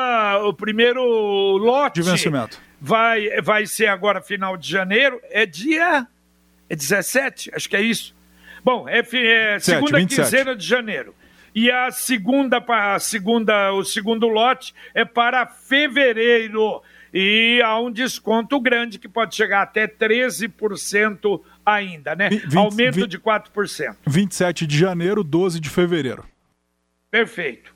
o 0.49 0.55
primeiro 0.55 1.03
lote 1.57 2.01
de 2.01 2.11
vencimento 2.11 2.61
vai, 2.81 3.41
vai 3.41 3.67
ser 3.67 3.87
agora 3.87 4.21
final 4.21 4.57
de 4.57 4.71
janeiro, 4.71 5.19
é 5.31 5.47
dia 5.47 6.07
é 6.69 6.77
17, 6.77 7.51
acho 7.55 7.69
que 7.69 7.77
é 7.77 7.81
isso. 7.81 8.15
Bom, 8.63 8.89
é, 8.89 8.99
é 8.99 9.59
segunda 9.59 9.99
7, 10.01 10.17
quinzena 10.17 10.57
de 10.57 10.67
janeiro. 10.67 11.15
E 11.55 11.71
a 11.71 11.91
segunda, 11.91 12.63
a 12.67 12.99
segunda, 12.99 13.73
o 13.73 13.85
segundo 13.85 14.27
lote 14.29 14.75
é 14.93 15.05
para 15.05 15.47
fevereiro. 15.47 16.83
E 17.13 17.63
há 17.65 17.79
um 17.79 17.93
desconto 17.93 18.61
grande 18.61 18.99
que 18.99 19.09
pode 19.09 19.37
chegar 19.37 19.63
até 19.63 19.87
13% 19.87 21.41
ainda, 21.65 22.17
né? 22.17 22.29
20, 22.29 22.57
Aumento 22.57 22.95
20, 22.97 23.09
de 23.09 23.19
4%. 23.19 23.97
27 24.05 24.67
de 24.67 24.77
janeiro, 24.77 25.23
12 25.23 25.61
de 25.61 25.71
fevereiro. 25.71 26.25
Perfeito. 27.15 27.71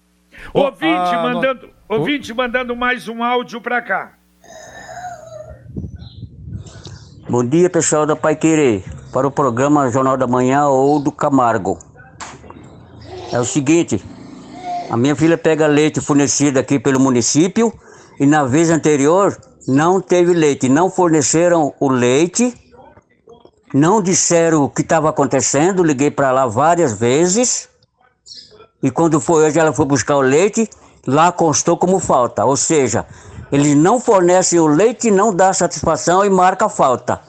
Oh, 0.53 0.63
ouvinte, 0.63 1.15
ah, 1.15 1.23
mandando, 1.23 1.69
no... 1.69 1.97
ouvinte 1.97 2.33
oh. 2.33 2.35
mandando 2.35 2.75
mais 2.75 3.07
um 3.07 3.23
áudio 3.23 3.61
para 3.61 3.81
cá. 3.81 4.15
Bom 7.31 7.45
dia, 7.45 7.71
pessoal 7.71 8.05
da 8.05 8.17
Pai 8.17 8.35
Querer, 8.35 8.83
para 9.13 9.29
o 9.29 9.31
programa 9.31 9.89
Jornal 9.93 10.17
da 10.17 10.27
Manhã 10.27 10.67
ou 10.67 10.99
do 10.99 11.13
Camargo. 11.13 11.79
É 13.33 13.39
o 13.39 13.45
seguinte, 13.45 14.03
a 14.91 14.97
minha 14.97 15.15
filha 15.15 15.39
pega 15.39 15.69
leite 15.69 16.01
fornecido 16.01 16.59
aqui 16.59 16.81
pelo 16.81 16.99
município 16.99 17.73
e 18.19 18.27
na 18.27 18.43
vez 18.43 18.71
anterior 18.71 19.39
não 19.69 20.01
teve 20.01 20.35
leite, 20.35 20.69
não 20.69 20.91
forneceram 20.91 21.73
o 21.79 21.89
leite, 21.89 22.53
não 23.73 24.03
disseram 24.03 24.65
o 24.65 24.69
que 24.69 24.83
estava 24.83 25.09
acontecendo, 25.09 25.85
liguei 25.85 26.11
para 26.11 26.33
lá 26.33 26.45
várias 26.45 26.99
vezes 26.99 27.68
e 28.83 28.91
quando 28.91 29.21
foi 29.21 29.47
hoje 29.47 29.59
ela 29.59 29.73
foi 29.73 29.85
buscar 29.85 30.17
o 30.17 30.21
leite, 30.21 30.69
lá 31.07 31.33
constou 31.33 31.77
como 31.77 31.99
falta. 31.99 32.45
Ou 32.45 32.57
seja, 32.57 33.07
eles 33.51 33.77
não 33.77 33.99
fornecem 33.99 34.61
o 34.61 34.67
leite, 34.67 35.11
não 35.11 35.35
dá 35.35 35.53
satisfação 35.53 36.25
e 36.25 36.31
marca 36.31 36.69
falta. 36.69 37.21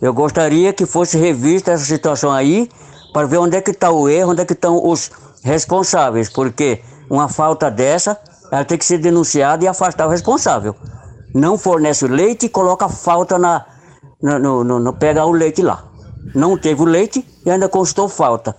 Eu 0.00 0.12
gostaria 0.12 0.72
que 0.72 0.84
fosse 0.84 1.18
revista 1.18 1.72
essa 1.72 1.84
situação 1.84 2.30
aí 2.30 2.68
para 3.12 3.26
ver 3.26 3.38
onde 3.38 3.56
é 3.56 3.60
que 3.60 3.70
está 3.70 3.90
o 3.90 4.08
erro, 4.08 4.32
onde 4.32 4.42
é 4.42 4.44
que 4.44 4.52
estão 4.52 4.86
os 4.86 5.10
responsáveis, 5.42 6.28
porque 6.28 6.82
uma 7.08 7.28
falta 7.28 7.70
dessa, 7.70 8.18
ela 8.52 8.64
tem 8.64 8.76
que 8.76 8.84
ser 8.84 8.98
denunciada 8.98 9.64
e 9.64 9.68
afastar 9.68 10.06
o 10.06 10.10
responsável. 10.10 10.74
Não 11.34 11.56
fornece 11.56 12.04
o 12.04 12.08
leite 12.08 12.46
e 12.46 12.48
coloca 12.48 12.88
falta 12.88 13.38
na, 13.38 13.64
no, 14.22 14.64
no, 14.64 14.78
no, 14.78 14.92
pegar 14.92 15.24
o 15.26 15.32
leite 15.32 15.62
lá. 15.62 15.84
Não 16.34 16.58
teve 16.58 16.82
o 16.82 16.84
leite 16.84 17.26
e 17.44 17.50
ainda 17.50 17.68
constou 17.68 18.08
falta. 18.08 18.56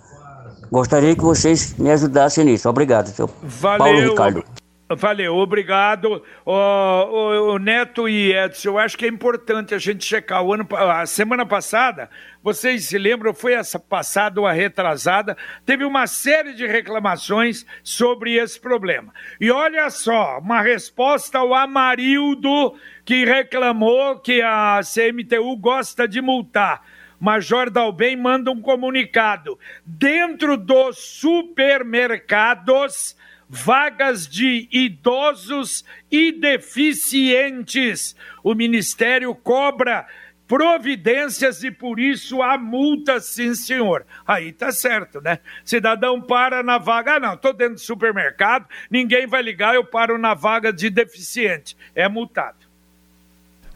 Gostaria 0.72 1.16
que 1.16 1.22
vocês 1.22 1.76
me 1.78 1.90
ajudassem 1.92 2.46
nisso. 2.46 2.70
Obrigado, 2.70 3.08
seu 3.08 3.30
Valeu. 3.42 3.78
Paulo 3.78 4.00
Ricardo. 4.00 4.44
Valeu, 4.90 5.36
obrigado. 5.36 6.24
O, 6.46 6.54
o, 6.54 7.54
o, 7.56 7.60
Neto 7.60 8.08
e 8.08 8.34
Edson, 8.34 8.70
eu 8.70 8.78
acho 8.78 8.98
que 8.98 9.04
é 9.04 9.10
importante 9.10 9.76
a 9.76 9.78
gente 9.78 10.06
checar. 10.06 10.42
O 10.42 10.54
ano, 10.54 10.66
a 10.72 11.06
semana 11.06 11.46
passada, 11.46 12.10
vocês 12.42 12.86
se 12.86 12.98
lembram, 12.98 13.34
foi 13.34 13.54
essa 13.54 13.78
passada 13.78 14.40
ou 14.40 14.48
a 14.48 14.54
retrasada, 14.54 15.36
teve 15.66 15.84
uma 15.84 16.08
série 16.08 16.54
de 16.54 16.66
reclamações 16.66 17.66
sobre 17.84 18.36
esse 18.36 18.58
problema. 18.58 19.14
E 19.42 19.52
olha 19.52 19.90
só, 19.90 20.40
uma 20.40 20.62
resposta 20.62 21.40
ao 21.40 21.54
Amarildo, 21.54 22.76
que 23.04 23.26
reclamou 23.26 24.18
que 24.20 24.42
a 24.42 24.80
CMTU 24.82 25.58
gosta 25.58 26.08
de 26.08 26.22
multar. 26.22 26.82
Major 27.20 27.70
Dalben 27.70 28.16
manda 28.16 28.52
um 28.52 28.62
comunicado. 28.62 29.60
Dentro 29.86 30.58
dos 30.58 30.98
supermercados, 30.98 33.18
vagas 33.50 34.28
de 34.28 34.68
idosos 34.72 35.84
e 36.12 36.32
deficientes. 36.32 38.16
O 38.44 38.54
Ministério 38.54 39.34
cobra 39.34 40.06
providências 40.48 41.62
e 41.64 41.70
por 41.70 42.00
isso 42.00 42.42
a 42.42 42.58
multa, 42.58 43.20
sim, 43.20 43.54
senhor. 43.54 44.06
Aí 44.26 44.54
tá 44.54 44.72
certo, 44.72 45.20
né? 45.20 45.40
Cidadão 45.64 46.22
para 46.22 46.64
na 46.64 46.78
vaga, 46.78 47.16
ah, 47.16 47.20
não, 47.20 47.36
tô 47.36 47.52
dentro 47.52 47.76
do 47.76 47.82
supermercado, 47.82 48.66
ninguém 48.90 49.28
vai 49.28 49.42
ligar, 49.42 49.76
eu 49.76 49.84
paro 49.84 50.18
na 50.18 50.34
vaga 50.34 50.72
de 50.72 50.90
deficiente. 50.90 51.76
É 51.94 52.08
multado. 52.08 52.67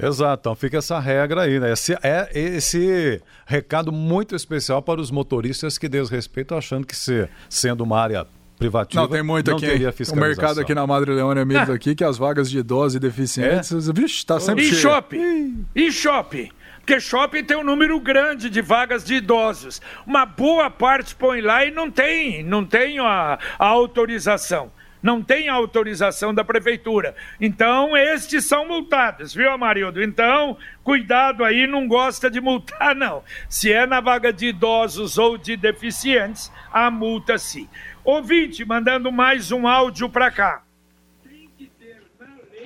Exato, 0.02 0.42
então 0.42 0.56
fica 0.56 0.78
essa 0.78 1.00
regra 1.00 1.44
aí, 1.44 1.60
né? 1.60 1.74
Esse, 1.74 1.94
é 2.02 2.30
esse 2.34 3.22
recado 3.46 3.92
muito 3.92 4.36
especial 4.36 4.82
para 4.82 5.00
os 5.00 5.12
motoristas 5.12 5.78
que 5.78 5.88
desrespeitam, 5.88 6.58
achando 6.58 6.86
que 6.86 6.96
se, 6.96 7.28
sendo 7.50 7.84
uma 7.84 8.00
área 8.00 8.26
privativa. 8.58 9.02
Não, 9.02 9.10
tem 9.10 9.24
muito 9.24 9.50
não 9.50 9.58
aqui. 9.58 9.68
Teria 9.68 9.94
o 10.12 10.16
mercado 10.16 10.62
aqui 10.62 10.74
na 10.74 10.86
Madre 10.86 11.12
Leônia 11.12 11.44
mesmo 11.44 11.72
ah. 11.72 11.76
aqui, 11.76 11.96
que 11.96 12.04
as 12.04 12.18
vagas 12.18 12.50
de 12.50 12.60
idosos 12.60 12.96
e 12.96 13.00
deficientes, 13.00 13.72
é? 13.72 13.94
vixe, 13.94 14.26
tá 14.26 14.40
sempre 14.40 14.66
e. 14.66 14.74
Shopping. 14.74 15.66
E 15.76 15.92
shopping. 15.92 16.50
Porque 16.78 17.00
shopping 17.00 17.44
tem 17.44 17.58
um 17.58 17.64
número 17.64 18.00
grande 18.00 18.50
de 18.50 18.62
vagas 18.62 19.04
de 19.04 19.16
idosos. 19.16 19.82
Uma 20.06 20.26
boa 20.26 20.70
parte 20.70 21.16
põe 21.16 21.42
lá 21.42 21.66
e 21.66 21.72
não 21.72 21.92
tem, 21.92 22.44
não 22.44 22.66
tem 22.66 23.00
a, 23.00 23.38
a 23.58 23.66
autorização 23.68 24.72
não 25.02 25.22
tem 25.22 25.50
autorização 25.50 26.34
da 26.34 26.44
prefeitura. 26.44 27.16
Então, 27.40 27.96
estes 27.98 28.46
são 28.46 28.68
multados, 28.68 29.34
viu, 29.34 29.52
Amarildo? 29.52 30.04
Então, 30.04 30.58
cuidado 30.84 31.44
aí, 31.44 31.66
não 31.68 31.88
gosta 31.88 32.30
de 32.30 32.40
multar, 32.40 32.96
não. 32.96 33.24
Se 33.50 33.72
é 33.72 33.86
na 33.86 34.00
vaga 34.00 34.32
de 34.32 34.48
idosos 34.48 35.18
ou 35.18 35.38
de 35.38 35.58
deficientes, 35.58 36.52
a 36.72 36.92
multa 36.92 37.38
sim. 37.38 37.68
Ouvinte, 38.04 38.66
mandando 38.66 39.12
mais 39.12 39.52
um 39.52 39.68
áudio 39.68 40.10
para 40.10 40.32
cá. 40.32 40.64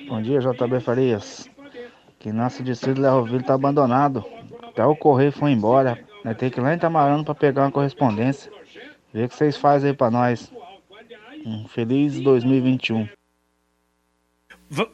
Bom 0.08 0.22
dia, 0.22 0.38
JB 0.38 0.80
Farias. 0.80 1.50
Que 2.18 2.32
nosso 2.32 2.62
distrito 2.62 3.00
Lerroville 3.00 3.40
está 3.40 3.54
abandonado. 3.54 4.24
Até 4.62 4.84
o 4.84 4.96
correio 4.96 5.32
foi 5.32 5.50
embora. 5.50 5.98
Ter 6.38 6.50
que 6.50 6.58
ir 6.58 6.62
lá 6.62 6.74
em 6.74 6.78
Tamarano 6.78 7.24
para 7.24 7.34
pegar 7.34 7.62
uma 7.62 7.70
correspondência. 7.70 8.50
Vê 9.12 9.24
o 9.24 9.28
que 9.28 9.34
vocês 9.34 9.56
fazem 9.56 9.90
aí 9.90 9.96
para 9.96 10.10
nós. 10.10 10.52
Um 11.46 11.68
feliz 11.68 12.18
2021. 12.18 13.08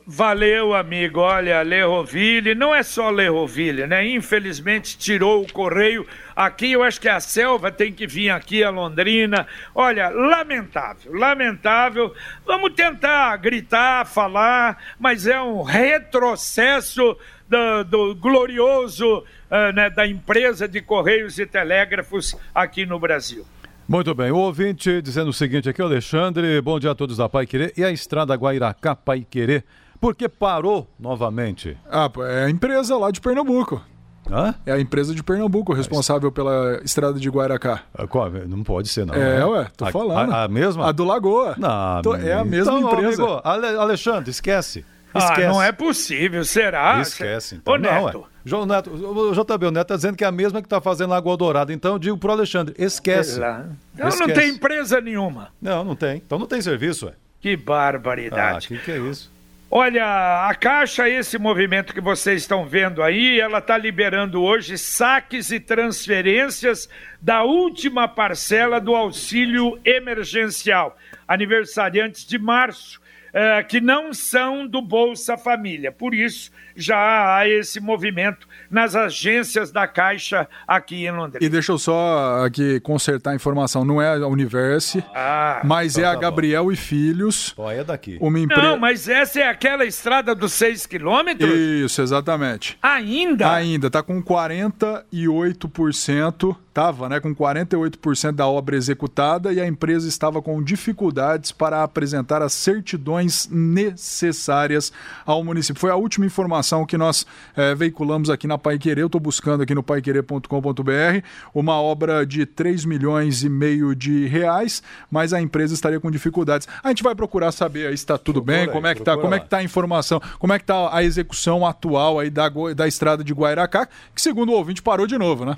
Valeu, 0.06 0.74
amigo. 0.74 1.20
Olha, 1.20 1.62
Lerroville, 1.62 2.54
não 2.54 2.74
é 2.74 2.82
só 2.82 3.08
Lerroville, 3.08 3.86
né? 3.86 4.06
Infelizmente 4.06 4.98
tirou 4.98 5.42
o 5.42 5.50
correio. 5.50 6.06
Aqui 6.36 6.72
eu 6.72 6.82
acho 6.82 7.00
que 7.00 7.08
a 7.08 7.20
selva 7.20 7.72
tem 7.72 7.90
que 7.90 8.06
vir 8.06 8.28
aqui 8.28 8.62
a 8.62 8.68
Londrina. 8.68 9.46
Olha, 9.74 10.10
lamentável, 10.10 11.14
lamentável. 11.14 12.14
Vamos 12.44 12.74
tentar 12.74 13.34
gritar, 13.38 14.04
falar, 14.04 14.76
mas 15.00 15.26
é 15.26 15.40
um 15.40 15.62
retrocesso 15.62 17.16
do, 17.48 17.84
do 17.84 18.14
glorioso 18.14 19.20
uh, 19.20 19.72
né, 19.74 19.88
da 19.88 20.06
empresa 20.06 20.68
de 20.68 20.82
Correios 20.82 21.38
e 21.38 21.46
Telégrafos 21.46 22.36
aqui 22.54 22.84
no 22.84 23.00
Brasil. 23.00 23.46
Muito 23.92 24.14
bem, 24.14 24.30
o 24.30 24.38
ouvinte 24.38 25.02
dizendo 25.02 25.28
o 25.28 25.32
seguinte 25.34 25.68
aqui, 25.68 25.82
Alexandre, 25.82 26.62
bom 26.62 26.80
dia 26.80 26.92
a 26.92 26.94
todos 26.94 27.18
da 27.18 27.28
Pai 27.28 27.46
Querer. 27.46 27.74
E 27.76 27.84
a 27.84 27.90
estrada 27.90 28.34
Guairacá 28.34 28.96
Pai 28.96 29.20
Querer, 29.20 29.66
por 30.00 30.14
que 30.14 30.30
parou 30.30 30.88
novamente? 30.98 31.76
Ah, 31.90 32.10
é 32.20 32.44
a 32.46 32.48
empresa 32.48 32.96
lá 32.96 33.10
de 33.10 33.20
Pernambuco. 33.20 33.84
Hã? 34.30 34.54
É 34.64 34.72
a 34.72 34.80
empresa 34.80 35.14
de 35.14 35.22
Pernambuco 35.22 35.74
responsável 35.74 36.32
pela 36.32 36.80
estrada 36.82 37.20
de 37.20 37.28
Guaracá. 37.28 37.82
Ah, 37.94 38.06
é? 38.34 38.46
Não 38.46 38.62
pode 38.62 38.88
ser, 38.88 39.04
não. 39.04 39.14
É, 39.14 39.40
né? 39.40 39.44
ué, 39.44 39.66
tô 39.76 39.84
a, 39.84 39.90
falando. 39.90 40.32
A, 40.32 40.44
a, 40.44 40.48
mesma? 40.48 40.88
A 40.88 40.92
do 40.92 41.04
Lagoa. 41.04 41.54
Não, 41.58 42.00
tô, 42.00 42.14
é 42.14 42.32
a 42.32 42.46
mesma 42.46 42.78
então, 42.78 42.92
empresa. 42.92 43.22
Amigo, 43.44 43.78
Alexandre, 43.78 44.30
esquece. 44.30 44.86
Esquece. 45.14 45.42
Ah, 45.44 45.48
não 45.50 45.62
é 45.62 45.70
possível, 45.70 46.42
será? 46.46 46.98
Esquece. 47.02 47.56
Então. 47.56 47.74
Ô, 47.74 47.76
Neto. 47.76 48.20
Não, 48.20 48.31
João 48.44 48.66
Neto, 48.66 48.90
o 48.90 49.32
JB, 49.32 49.66
o 49.66 49.70
Neto 49.70 49.82
está 49.82 49.96
dizendo 49.96 50.16
que 50.16 50.24
é 50.24 50.26
a 50.26 50.32
mesma 50.32 50.60
que 50.60 50.66
está 50.66 50.80
fazendo 50.80 51.14
a 51.14 51.16
Água 51.16 51.36
Dourada. 51.36 51.72
Então 51.72 51.94
eu 51.94 51.98
digo 51.98 52.18
pro 52.18 52.32
Alexandre, 52.32 52.74
esquece. 52.78 53.38
Não, 53.38 54.08
esquece. 54.08 54.20
não 54.20 54.34
tem 54.34 54.50
empresa 54.50 55.00
nenhuma. 55.00 55.50
Não, 55.60 55.84
não 55.84 55.94
tem. 55.94 56.16
Então 56.16 56.38
não 56.38 56.46
tem 56.46 56.60
serviço, 56.60 57.06
ué. 57.06 57.12
Que 57.40 57.56
barbaridade. 57.56 58.66
Ah, 58.66 58.68
que, 58.68 58.84
que 58.84 58.92
é 58.92 58.98
isso? 58.98 59.30
Olha, 59.74 60.48
a 60.48 60.54
Caixa, 60.54 61.08
esse 61.08 61.38
movimento 61.38 61.94
que 61.94 62.00
vocês 62.00 62.42
estão 62.42 62.66
vendo 62.66 63.02
aí, 63.02 63.40
ela 63.40 63.58
está 63.58 63.78
liberando 63.78 64.42
hoje 64.42 64.76
saques 64.76 65.50
e 65.50 65.58
transferências 65.58 66.90
da 67.22 67.42
última 67.42 68.06
parcela 68.06 68.78
do 68.78 68.94
auxílio 68.94 69.80
emergencial, 69.82 70.96
aniversariantes 71.26 72.26
de 72.26 72.38
março 72.38 73.00
uh, 73.32 73.66
que 73.66 73.80
não 73.80 74.12
são 74.12 74.66
do 74.66 74.80
Bolsa 74.80 75.36
Família. 75.36 75.90
Por 75.90 76.14
isso, 76.14 76.50
já 76.74 77.36
há 77.36 77.46
esse 77.48 77.78
movimento 77.80 78.48
nas 78.70 78.96
agências 78.96 79.70
da 79.70 79.86
Caixa 79.86 80.48
aqui 80.66 81.06
em 81.06 81.10
Londrina. 81.10 81.44
E 81.44 81.48
deixa 81.48 81.72
eu 81.72 81.78
só 81.78 82.44
aqui 82.44 82.78
consertar 82.80 83.32
a 83.32 83.34
informação, 83.34 83.84
não 83.84 84.00
é 84.00 84.16
a 84.16 84.26
Universe, 84.26 85.04
ah, 85.14 85.60
mas 85.64 85.98
então 85.98 86.08
é 86.08 86.12
a 86.12 86.14
tá 86.14 86.20
Gabriel 86.20 86.64
bom. 86.64 86.72
e 86.72 86.76
Filhos. 86.76 87.50
Pô, 87.50 87.70
é 87.70 87.84
daqui. 87.84 88.16
Uma 88.20 88.40
empre... 88.40 88.56
Não, 88.56 88.78
mas 88.78 89.06
essa 89.08 89.40
é 89.40 89.48
aquela 89.48 89.84
estrada 89.84 90.34
dos 90.34 90.54
6 90.54 90.86
quilômetros? 90.86 91.54
Isso, 91.54 92.00
exatamente. 92.00 92.78
Ainda? 92.82 93.52
Ainda, 93.52 93.90
tá 93.90 94.02
com 94.02 94.22
48%, 94.22 96.56
tava, 96.72 97.06
né, 97.08 97.18
com 97.20 97.34
48% 97.34 98.32
da 98.32 98.46
obra 98.46 98.76
executada 98.76 99.52
e 99.52 99.60
a 99.60 99.66
empresa 99.66 100.08
estava 100.08 100.40
com 100.40 100.62
dificuldades 100.62 101.52
para 101.52 101.82
apresentar 101.82 102.40
as 102.40 102.54
certidões 102.54 103.46
necessárias 103.50 104.90
ao 105.26 105.44
município. 105.44 105.80
Foi 105.80 105.90
a 105.90 105.96
última 105.96 106.24
informação 106.24 106.61
que 106.86 106.96
nós 106.96 107.26
é, 107.56 107.74
veiculamos 107.74 108.30
aqui 108.30 108.46
na 108.46 108.56
Pai 108.56 108.78
Querer. 108.78 109.02
Eu 109.02 109.06
estou 109.06 109.20
buscando 109.20 109.62
aqui 109.62 109.74
no 109.74 109.82
paiquerer.com.br 109.82 111.26
uma 111.54 111.80
obra 111.80 112.24
de 112.24 112.46
3 112.46 112.84
milhões 112.84 113.42
e 113.42 113.48
meio 113.48 113.94
de 113.94 114.26
reais, 114.26 114.82
mas 115.10 115.32
a 115.32 115.40
empresa 115.40 115.74
estaria 115.74 116.00
com 116.00 116.10
dificuldades. 116.10 116.68
A 116.82 116.88
gente 116.88 117.02
vai 117.02 117.14
procurar 117.14 117.52
saber 117.52 117.86
aí 117.86 117.96
se 117.96 118.04
está 118.04 118.16
tudo 118.16 118.42
procura 118.42 118.58
bem, 118.58 118.68
como 118.72 118.86
é 118.86 118.94
que 118.94 119.00
está, 119.00 119.16
como 119.16 119.34
é 119.34 119.40
que 119.40 119.48
tá 119.48 119.58
a 119.58 119.62
informação, 119.62 120.20
como 120.38 120.52
é 120.52 120.58
que 120.58 120.64
está 120.64 120.94
a 120.94 121.02
execução 121.02 121.66
atual 121.66 122.18
aí 122.18 122.30
da, 122.30 122.48
da 122.74 122.86
estrada 122.86 123.24
de 123.24 123.32
Guairacá, 123.32 123.88
que 124.14 124.22
segundo 124.22 124.52
o 124.52 124.54
ouvinte 124.54 124.82
parou 124.82 125.06
de 125.06 125.18
novo, 125.18 125.44
né? 125.44 125.56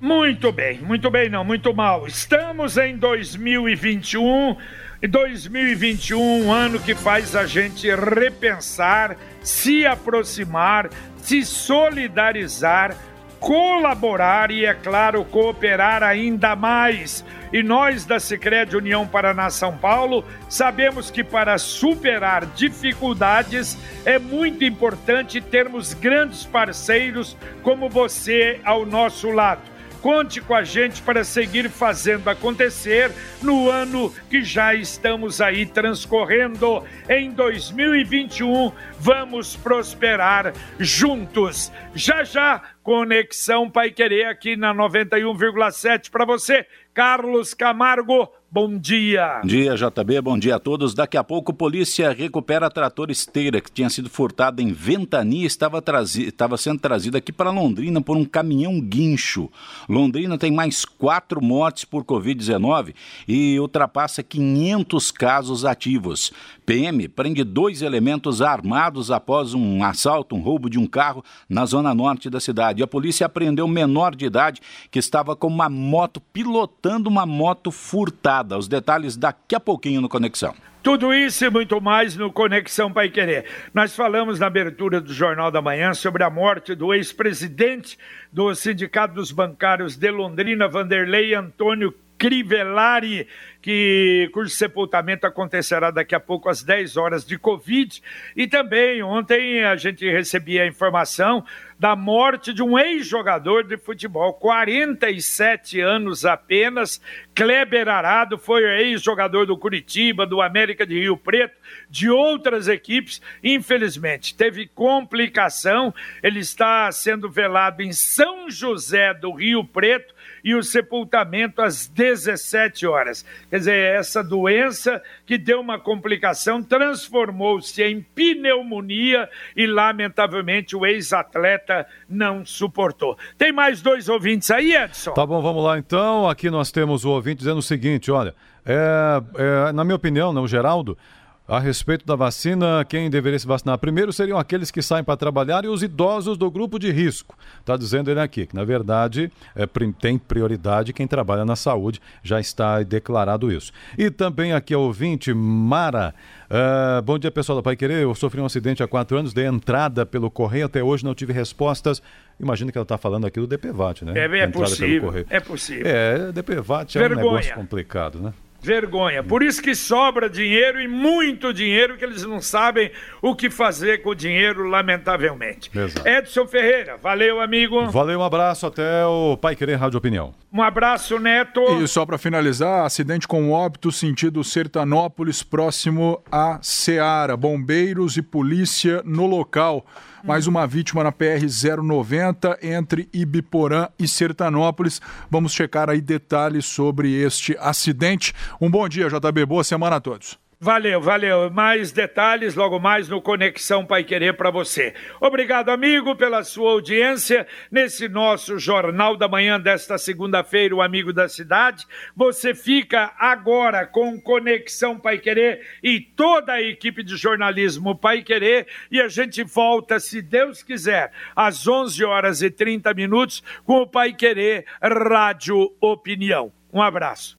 Muito 0.00 0.52
bem, 0.52 0.80
muito 0.82 1.10
bem, 1.10 1.30
não, 1.30 1.42
muito 1.44 1.72
mal. 1.72 2.06
Estamos 2.06 2.76
em 2.76 2.96
2021. 2.96 4.56
2021, 5.02 6.44
um 6.44 6.52
ano 6.52 6.78
que 6.78 6.94
faz 6.94 7.36
a 7.36 7.46
gente 7.46 7.88
repensar, 7.94 9.16
se 9.42 9.86
aproximar, 9.86 10.88
se 11.18 11.44
solidarizar, 11.44 12.96
colaborar 13.40 14.50
e, 14.50 14.64
é 14.64 14.72
claro, 14.72 15.22
cooperar 15.24 16.02
ainda 16.02 16.56
mais. 16.56 17.22
E 17.52 17.62
nós 17.62 18.06
da 18.06 18.18
Sicredi 18.18 18.76
União 18.76 19.06
Paraná 19.06 19.50
São 19.50 19.76
Paulo 19.76 20.24
sabemos 20.48 21.10
que 21.10 21.22
para 21.22 21.58
superar 21.58 22.46
dificuldades 22.46 23.76
é 24.04 24.18
muito 24.18 24.64
importante 24.64 25.40
termos 25.40 25.92
grandes 25.92 26.44
parceiros 26.44 27.36
como 27.62 27.88
você 27.88 28.60
ao 28.64 28.86
nosso 28.86 29.30
lado. 29.30 29.73
Conte 30.04 30.38
com 30.38 30.54
a 30.54 30.62
gente 30.62 31.00
para 31.00 31.24
seguir 31.24 31.70
fazendo 31.70 32.28
acontecer 32.28 33.10
no 33.40 33.70
ano 33.70 34.14
que 34.28 34.44
já 34.44 34.74
estamos 34.74 35.40
aí 35.40 35.64
transcorrendo. 35.64 36.84
Em 37.08 37.30
2021, 37.30 38.70
vamos 39.00 39.56
prosperar 39.56 40.52
juntos. 40.78 41.72
Já 41.94 42.22
já, 42.22 42.60
Conexão 42.82 43.70
Pai 43.70 43.90
Querer 43.90 44.26
aqui 44.26 44.56
na 44.56 44.74
91,7 44.74 46.10
para 46.10 46.26
você. 46.26 46.66
Carlos 46.92 47.54
Camargo, 47.54 48.30
Bom 48.54 48.78
dia. 48.78 49.40
Bom 49.42 49.48
dia, 49.48 49.74
JB. 49.74 50.20
Bom 50.20 50.38
dia 50.38 50.54
a 50.54 50.60
todos. 50.60 50.94
Daqui 50.94 51.16
a 51.16 51.24
pouco, 51.24 51.52
polícia 51.52 52.12
recupera 52.12 52.70
trator 52.70 53.10
esteira 53.10 53.60
que 53.60 53.68
tinha 53.68 53.90
sido 53.90 54.08
furtado 54.08 54.62
em 54.62 54.72
Ventania 54.72 55.42
e 55.42 55.44
estava, 55.44 55.82
trazi... 55.82 56.28
estava 56.28 56.56
sendo 56.56 56.78
trazido 56.78 57.16
aqui 57.16 57.32
para 57.32 57.50
Londrina 57.50 58.00
por 58.00 58.16
um 58.16 58.24
caminhão 58.24 58.80
guincho. 58.80 59.50
Londrina 59.88 60.38
tem 60.38 60.52
mais 60.52 60.84
quatro 60.84 61.42
mortes 61.42 61.84
por 61.84 62.04
Covid-19 62.04 62.94
e 63.26 63.58
ultrapassa 63.58 64.22
500 64.22 65.10
casos 65.10 65.64
ativos. 65.64 66.32
PM 66.64 67.08
prende 67.08 67.42
dois 67.42 67.82
elementos 67.82 68.40
armados 68.40 69.10
após 69.10 69.52
um 69.52 69.82
assalto, 69.82 70.36
um 70.36 70.40
roubo 70.40 70.70
de 70.70 70.78
um 70.78 70.86
carro 70.86 71.24
na 71.48 71.66
zona 71.66 71.92
norte 71.92 72.30
da 72.30 72.38
cidade. 72.38 72.84
A 72.84 72.86
polícia 72.86 73.26
apreendeu 73.26 73.64
um 73.64 73.68
menor 73.68 74.14
de 74.14 74.26
idade 74.26 74.60
que 74.92 75.00
estava 75.00 75.34
com 75.34 75.48
uma 75.48 75.68
moto, 75.68 76.20
pilotando 76.20 77.10
uma 77.10 77.26
moto 77.26 77.72
furtada. 77.72 78.43
Os 78.52 78.68
detalhes 78.68 79.16
daqui 79.16 79.54
a 79.54 79.60
pouquinho 79.60 80.00
no 80.00 80.08
Conexão. 80.08 80.54
Tudo 80.82 81.14
isso 81.14 81.46
e 81.46 81.50
muito 81.50 81.80
mais 81.80 82.14
no 82.14 82.30
Conexão 82.30 82.92
Pai 82.92 83.08
Querer. 83.08 83.46
Nós 83.72 83.96
falamos 83.96 84.38
na 84.38 84.46
abertura 84.46 85.00
do 85.00 85.14
Jornal 85.14 85.50
da 85.50 85.62
Manhã 85.62 85.94
sobre 85.94 86.22
a 86.22 86.28
morte 86.28 86.74
do 86.74 86.92
ex-presidente 86.92 87.98
do 88.30 88.54
Sindicato 88.54 89.14
dos 89.14 89.32
Bancários 89.32 89.96
de 89.96 90.10
Londrina, 90.10 90.68
Vanderlei 90.68 91.34
Antônio 91.34 91.94
Crivellari, 92.18 93.26
que, 93.60 94.28
cujo 94.32 94.50
sepultamento 94.50 95.26
acontecerá 95.26 95.90
daqui 95.90 96.14
a 96.14 96.20
pouco 96.20 96.48
às 96.48 96.62
10 96.62 96.96
horas 96.96 97.26
de 97.26 97.38
Covid. 97.38 98.02
E 98.36 98.46
também 98.46 99.02
ontem 99.02 99.64
a 99.64 99.74
gente 99.76 100.08
recebia 100.08 100.62
a 100.62 100.66
informação 100.66 101.44
da 101.78 101.96
morte 101.96 102.52
de 102.52 102.62
um 102.62 102.78
ex-jogador 102.78 103.64
de 103.64 103.76
futebol, 103.76 104.32
47 104.34 105.80
anos 105.80 106.24
apenas. 106.24 107.00
Kleber 107.34 107.88
Arado 107.88 108.38
foi 108.38 108.64
ex-jogador 108.82 109.44
do 109.46 109.58
Curitiba, 109.58 110.26
do 110.26 110.40
América 110.40 110.86
de 110.86 110.98
Rio 110.98 111.16
Preto, 111.16 111.56
de 111.90 112.08
outras 112.08 112.68
equipes. 112.68 113.20
Infelizmente, 113.42 114.36
teve 114.36 114.66
complicação. 114.68 115.92
Ele 116.22 116.40
está 116.40 116.90
sendo 116.92 117.28
velado 117.28 117.82
em 117.82 117.92
São 117.92 118.48
José 118.50 119.12
do 119.12 119.32
Rio 119.32 119.64
Preto 119.64 120.13
e 120.44 120.54
o 120.54 120.62
sepultamento 120.62 121.62
às 121.62 121.88
17 121.88 122.86
horas. 122.86 123.24
Quer 123.48 123.58
dizer, 123.58 123.94
essa 123.96 124.22
doença 124.22 125.02
que 125.24 125.38
deu 125.38 125.60
uma 125.60 125.78
complicação 125.78 126.62
transformou-se 126.62 127.82
em 127.82 128.02
pneumonia 128.02 129.28
e, 129.56 129.66
lamentavelmente, 129.66 130.76
o 130.76 130.84
ex-atleta 130.84 131.86
não 132.08 132.44
suportou. 132.44 133.16
Tem 133.38 133.52
mais 133.52 133.80
dois 133.80 134.08
ouvintes 134.08 134.50
aí, 134.50 134.76
Edson? 134.76 135.12
Tá 135.12 135.24
bom, 135.24 135.40
vamos 135.40 135.64
lá 135.64 135.78
então. 135.78 136.28
Aqui 136.28 136.50
nós 136.50 136.70
temos 136.70 137.04
o 137.04 137.10
ouvinte 137.10 137.38
dizendo 137.38 137.58
o 137.58 137.62
seguinte: 137.62 138.10
olha, 138.10 138.34
é, 138.66 139.22
é, 139.36 139.72
na 139.72 139.82
minha 139.82 139.96
opinião, 139.96 140.32
não, 140.32 140.46
Geraldo. 140.46 140.98
A 141.46 141.58
respeito 141.58 142.06
da 142.06 142.16
vacina, 142.16 142.82
quem 142.88 143.10
deveria 143.10 143.38
se 143.38 143.46
vacinar 143.46 143.76
primeiro 143.76 144.10
seriam 144.14 144.38
aqueles 144.38 144.70
que 144.70 144.80
saem 144.80 145.04
para 145.04 145.14
trabalhar 145.14 145.62
e 145.62 145.68
os 145.68 145.82
idosos 145.82 146.38
do 146.38 146.50
grupo 146.50 146.78
de 146.78 146.90
risco. 146.90 147.36
Está 147.60 147.76
dizendo 147.76 148.10
ele 148.10 148.18
aqui 148.18 148.46
que, 148.46 148.56
na 148.56 148.64
verdade, 148.64 149.30
é, 149.54 149.66
tem 150.00 150.16
prioridade 150.16 150.94
quem 150.94 151.06
trabalha 151.06 151.44
na 151.44 151.54
saúde, 151.54 152.00
já 152.22 152.40
está 152.40 152.82
declarado 152.82 153.52
isso. 153.52 153.72
E 153.98 154.10
também 154.10 154.54
aqui 154.54 154.72
a 154.72 154.78
ouvinte, 154.78 155.34
Mara. 155.34 156.14
Uh, 156.44 157.02
bom 157.02 157.18
dia, 157.18 157.30
pessoal 157.30 157.56
da 157.56 157.62
Pai 157.62 157.76
Querer. 157.76 158.04
Eu 158.04 158.14
sofri 158.14 158.40
um 158.40 158.46
acidente 158.46 158.82
há 158.82 158.88
quatro 158.88 159.18
anos, 159.18 159.34
dei 159.34 159.44
entrada 159.44 160.06
pelo 160.06 160.30
correio, 160.30 160.64
até 160.64 160.82
hoje 160.82 161.04
não 161.04 161.14
tive 161.14 161.34
respostas. 161.34 162.00
Imagino 162.40 162.72
que 162.72 162.78
ela 162.78 162.84
está 162.84 162.96
falando 162.96 163.26
aqui 163.26 163.38
do 163.38 163.46
DPVAT, 163.46 164.02
né? 164.06 164.14
É, 164.16 164.38
é 164.38 164.46
possível. 164.46 165.12
É 165.28 165.40
possível. 165.40 165.86
É, 165.86 166.32
DPVAT 166.32 166.96
é 166.96 167.00
Vergonha. 167.00 167.26
um 167.26 167.30
negócio 167.32 167.54
complicado, 167.54 168.18
né? 168.18 168.32
Vergonha. 168.64 169.22
Por 169.22 169.42
isso 169.42 169.62
que 169.62 169.74
sobra 169.74 170.28
dinheiro 170.28 170.80
e 170.80 170.88
muito 170.88 171.52
dinheiro 171.52 171.98
que 171.98 172.04
eles 172.04 172.24
não 172.24 172.40
sabem 172.40 172.90
o 173.20 173.36
que 173.36 173.50
fazer 173.50 174.02
com 174.02 174.10
o 174.10 174.14
dinheiro, 174.14 174.66
lamentavelmente. 174.66 175.70
Exato. 175.74 176.08
Edson 176.08 176.46
Ferreira, 176.46 176.96
valeu, 176.96 177.40
amigo. 177.40 177.90
Valeu, 177.90 178.20
um 178.20 178.24
abraço 178.24 178.66
até 178.66 179.04
o 179.04 179.36
Pai 179.36 179.54
Querer 179.54 179.76
Rádio 179.76 179.98
Opinião. 179.98 180.32
Um 180.50 180.62
abraço, 180.62 181.18
Neto. 181.18 181.60
E 181.82 181.86
só 181.86 182.06
para 182.06 182.16
finalizar, 182.16 182.86
acidente 182.86 183.28
com 183.28 183.52
óbito 183.52 183.92
sentido 183.92 184.42
Sertanópolis, 184.42 185.42
próximo 185.42 186.22
a 186.32 186.58
Ceará. 186.62 187.36
Bombeiros 187.36 188.16
e 188.16 188.22
polícia 188.22 189.02
no 189.04 189.26
local 189.26 189.84
mais 190.24 190.46
uma 190.46 190.66
vítima 190.66 191.04
na 191.04 191.12
PR 191.12 191.44
090 191.82 192.58
entre 192.62 193.10
Ibiporã 193.12 193.88
e 193.98 194.08
Sertanópolis. 194.08 194.98
Vamos 195.30 195.52
checar 195.52 195.90
aí 195.90 196.00
detalhes 196.00 196.64
sobre 196.64 197.12
este 197.12 197.54
acidente. 197.60 198.32
Um 198.60 198.70
bom 198.70 198.88
dia, 198.88 199.08
JB. 199.08 199.46
Boa 199.46 199.64
semana 199.64 199.96
a 199.96 200.00
todos. 200.00 200.38
Valeu, 200.64 200.98
valeu. 200.98 201.50
Mais 201.50 201.92
detalhes 201.92 202.54
logo 202.54 202.78
mais 202.78 203.06
no 203.06 203.20
Conexão 203.20 203.84
Pai 203.84 204.02
Querer 204.02 204.34
para 204.34 204.50
você. 204.50 204.94
Obrigado, 205.20 205.68
amigo, 205.68 206.16
pela 206.16 206.42
sua 206.42 206.70
audiência 206.70 207.46
nesse 207.70 208.08
nosso 208.08 208.58
Jornal 208.58 209.14
da 209.14 209.28
Manhã 209.28 209.60
desta 209.60 209.98
segunda-feira, 209.98 210.74
o 210.74 210.80
Amigo 210.80 211.12
da 211.12 211.28
Cidade. 211.28 211.84
Você 212.16 212.54
fica 212.54 213.12
agora 213.18 213.86
com 213.86 214.18
Conexão 214.18 214.98
Pai 214.98 215.18
Querer 215.18 215.60
e 215.82 216.00
toda 216.00 216.54
a 216.54 216.62
equipe 216.62 217.02
de 217.02 217.14
jornalismo 217.14 217.94
Pai 217.94 218.22
Querer 218.22 218.66
e 218.90 219.02
a 219.02 219.08
gente 219.08 219.44
volta, 219.44 220.00
se 220.00 220.22
Deus 220.22 220.62
quiser, 220.62 221.12
às 221.36 221.68
11 221.68 222.02
horas 222.04 222.40
e 222.40 222.50
30 222.50 222.94
minutos 222.94 223.42
com 223.64 223.82
o 223.82 223.86
Pai 223.86 224.14
Querer 224.14 224.64
Rádio 224.80 225.74
Opinião. 225.78 226.50
Um 226.72 226.80
abraço 226.80 227.36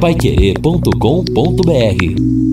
paiquerê.com.br 0.00 2.45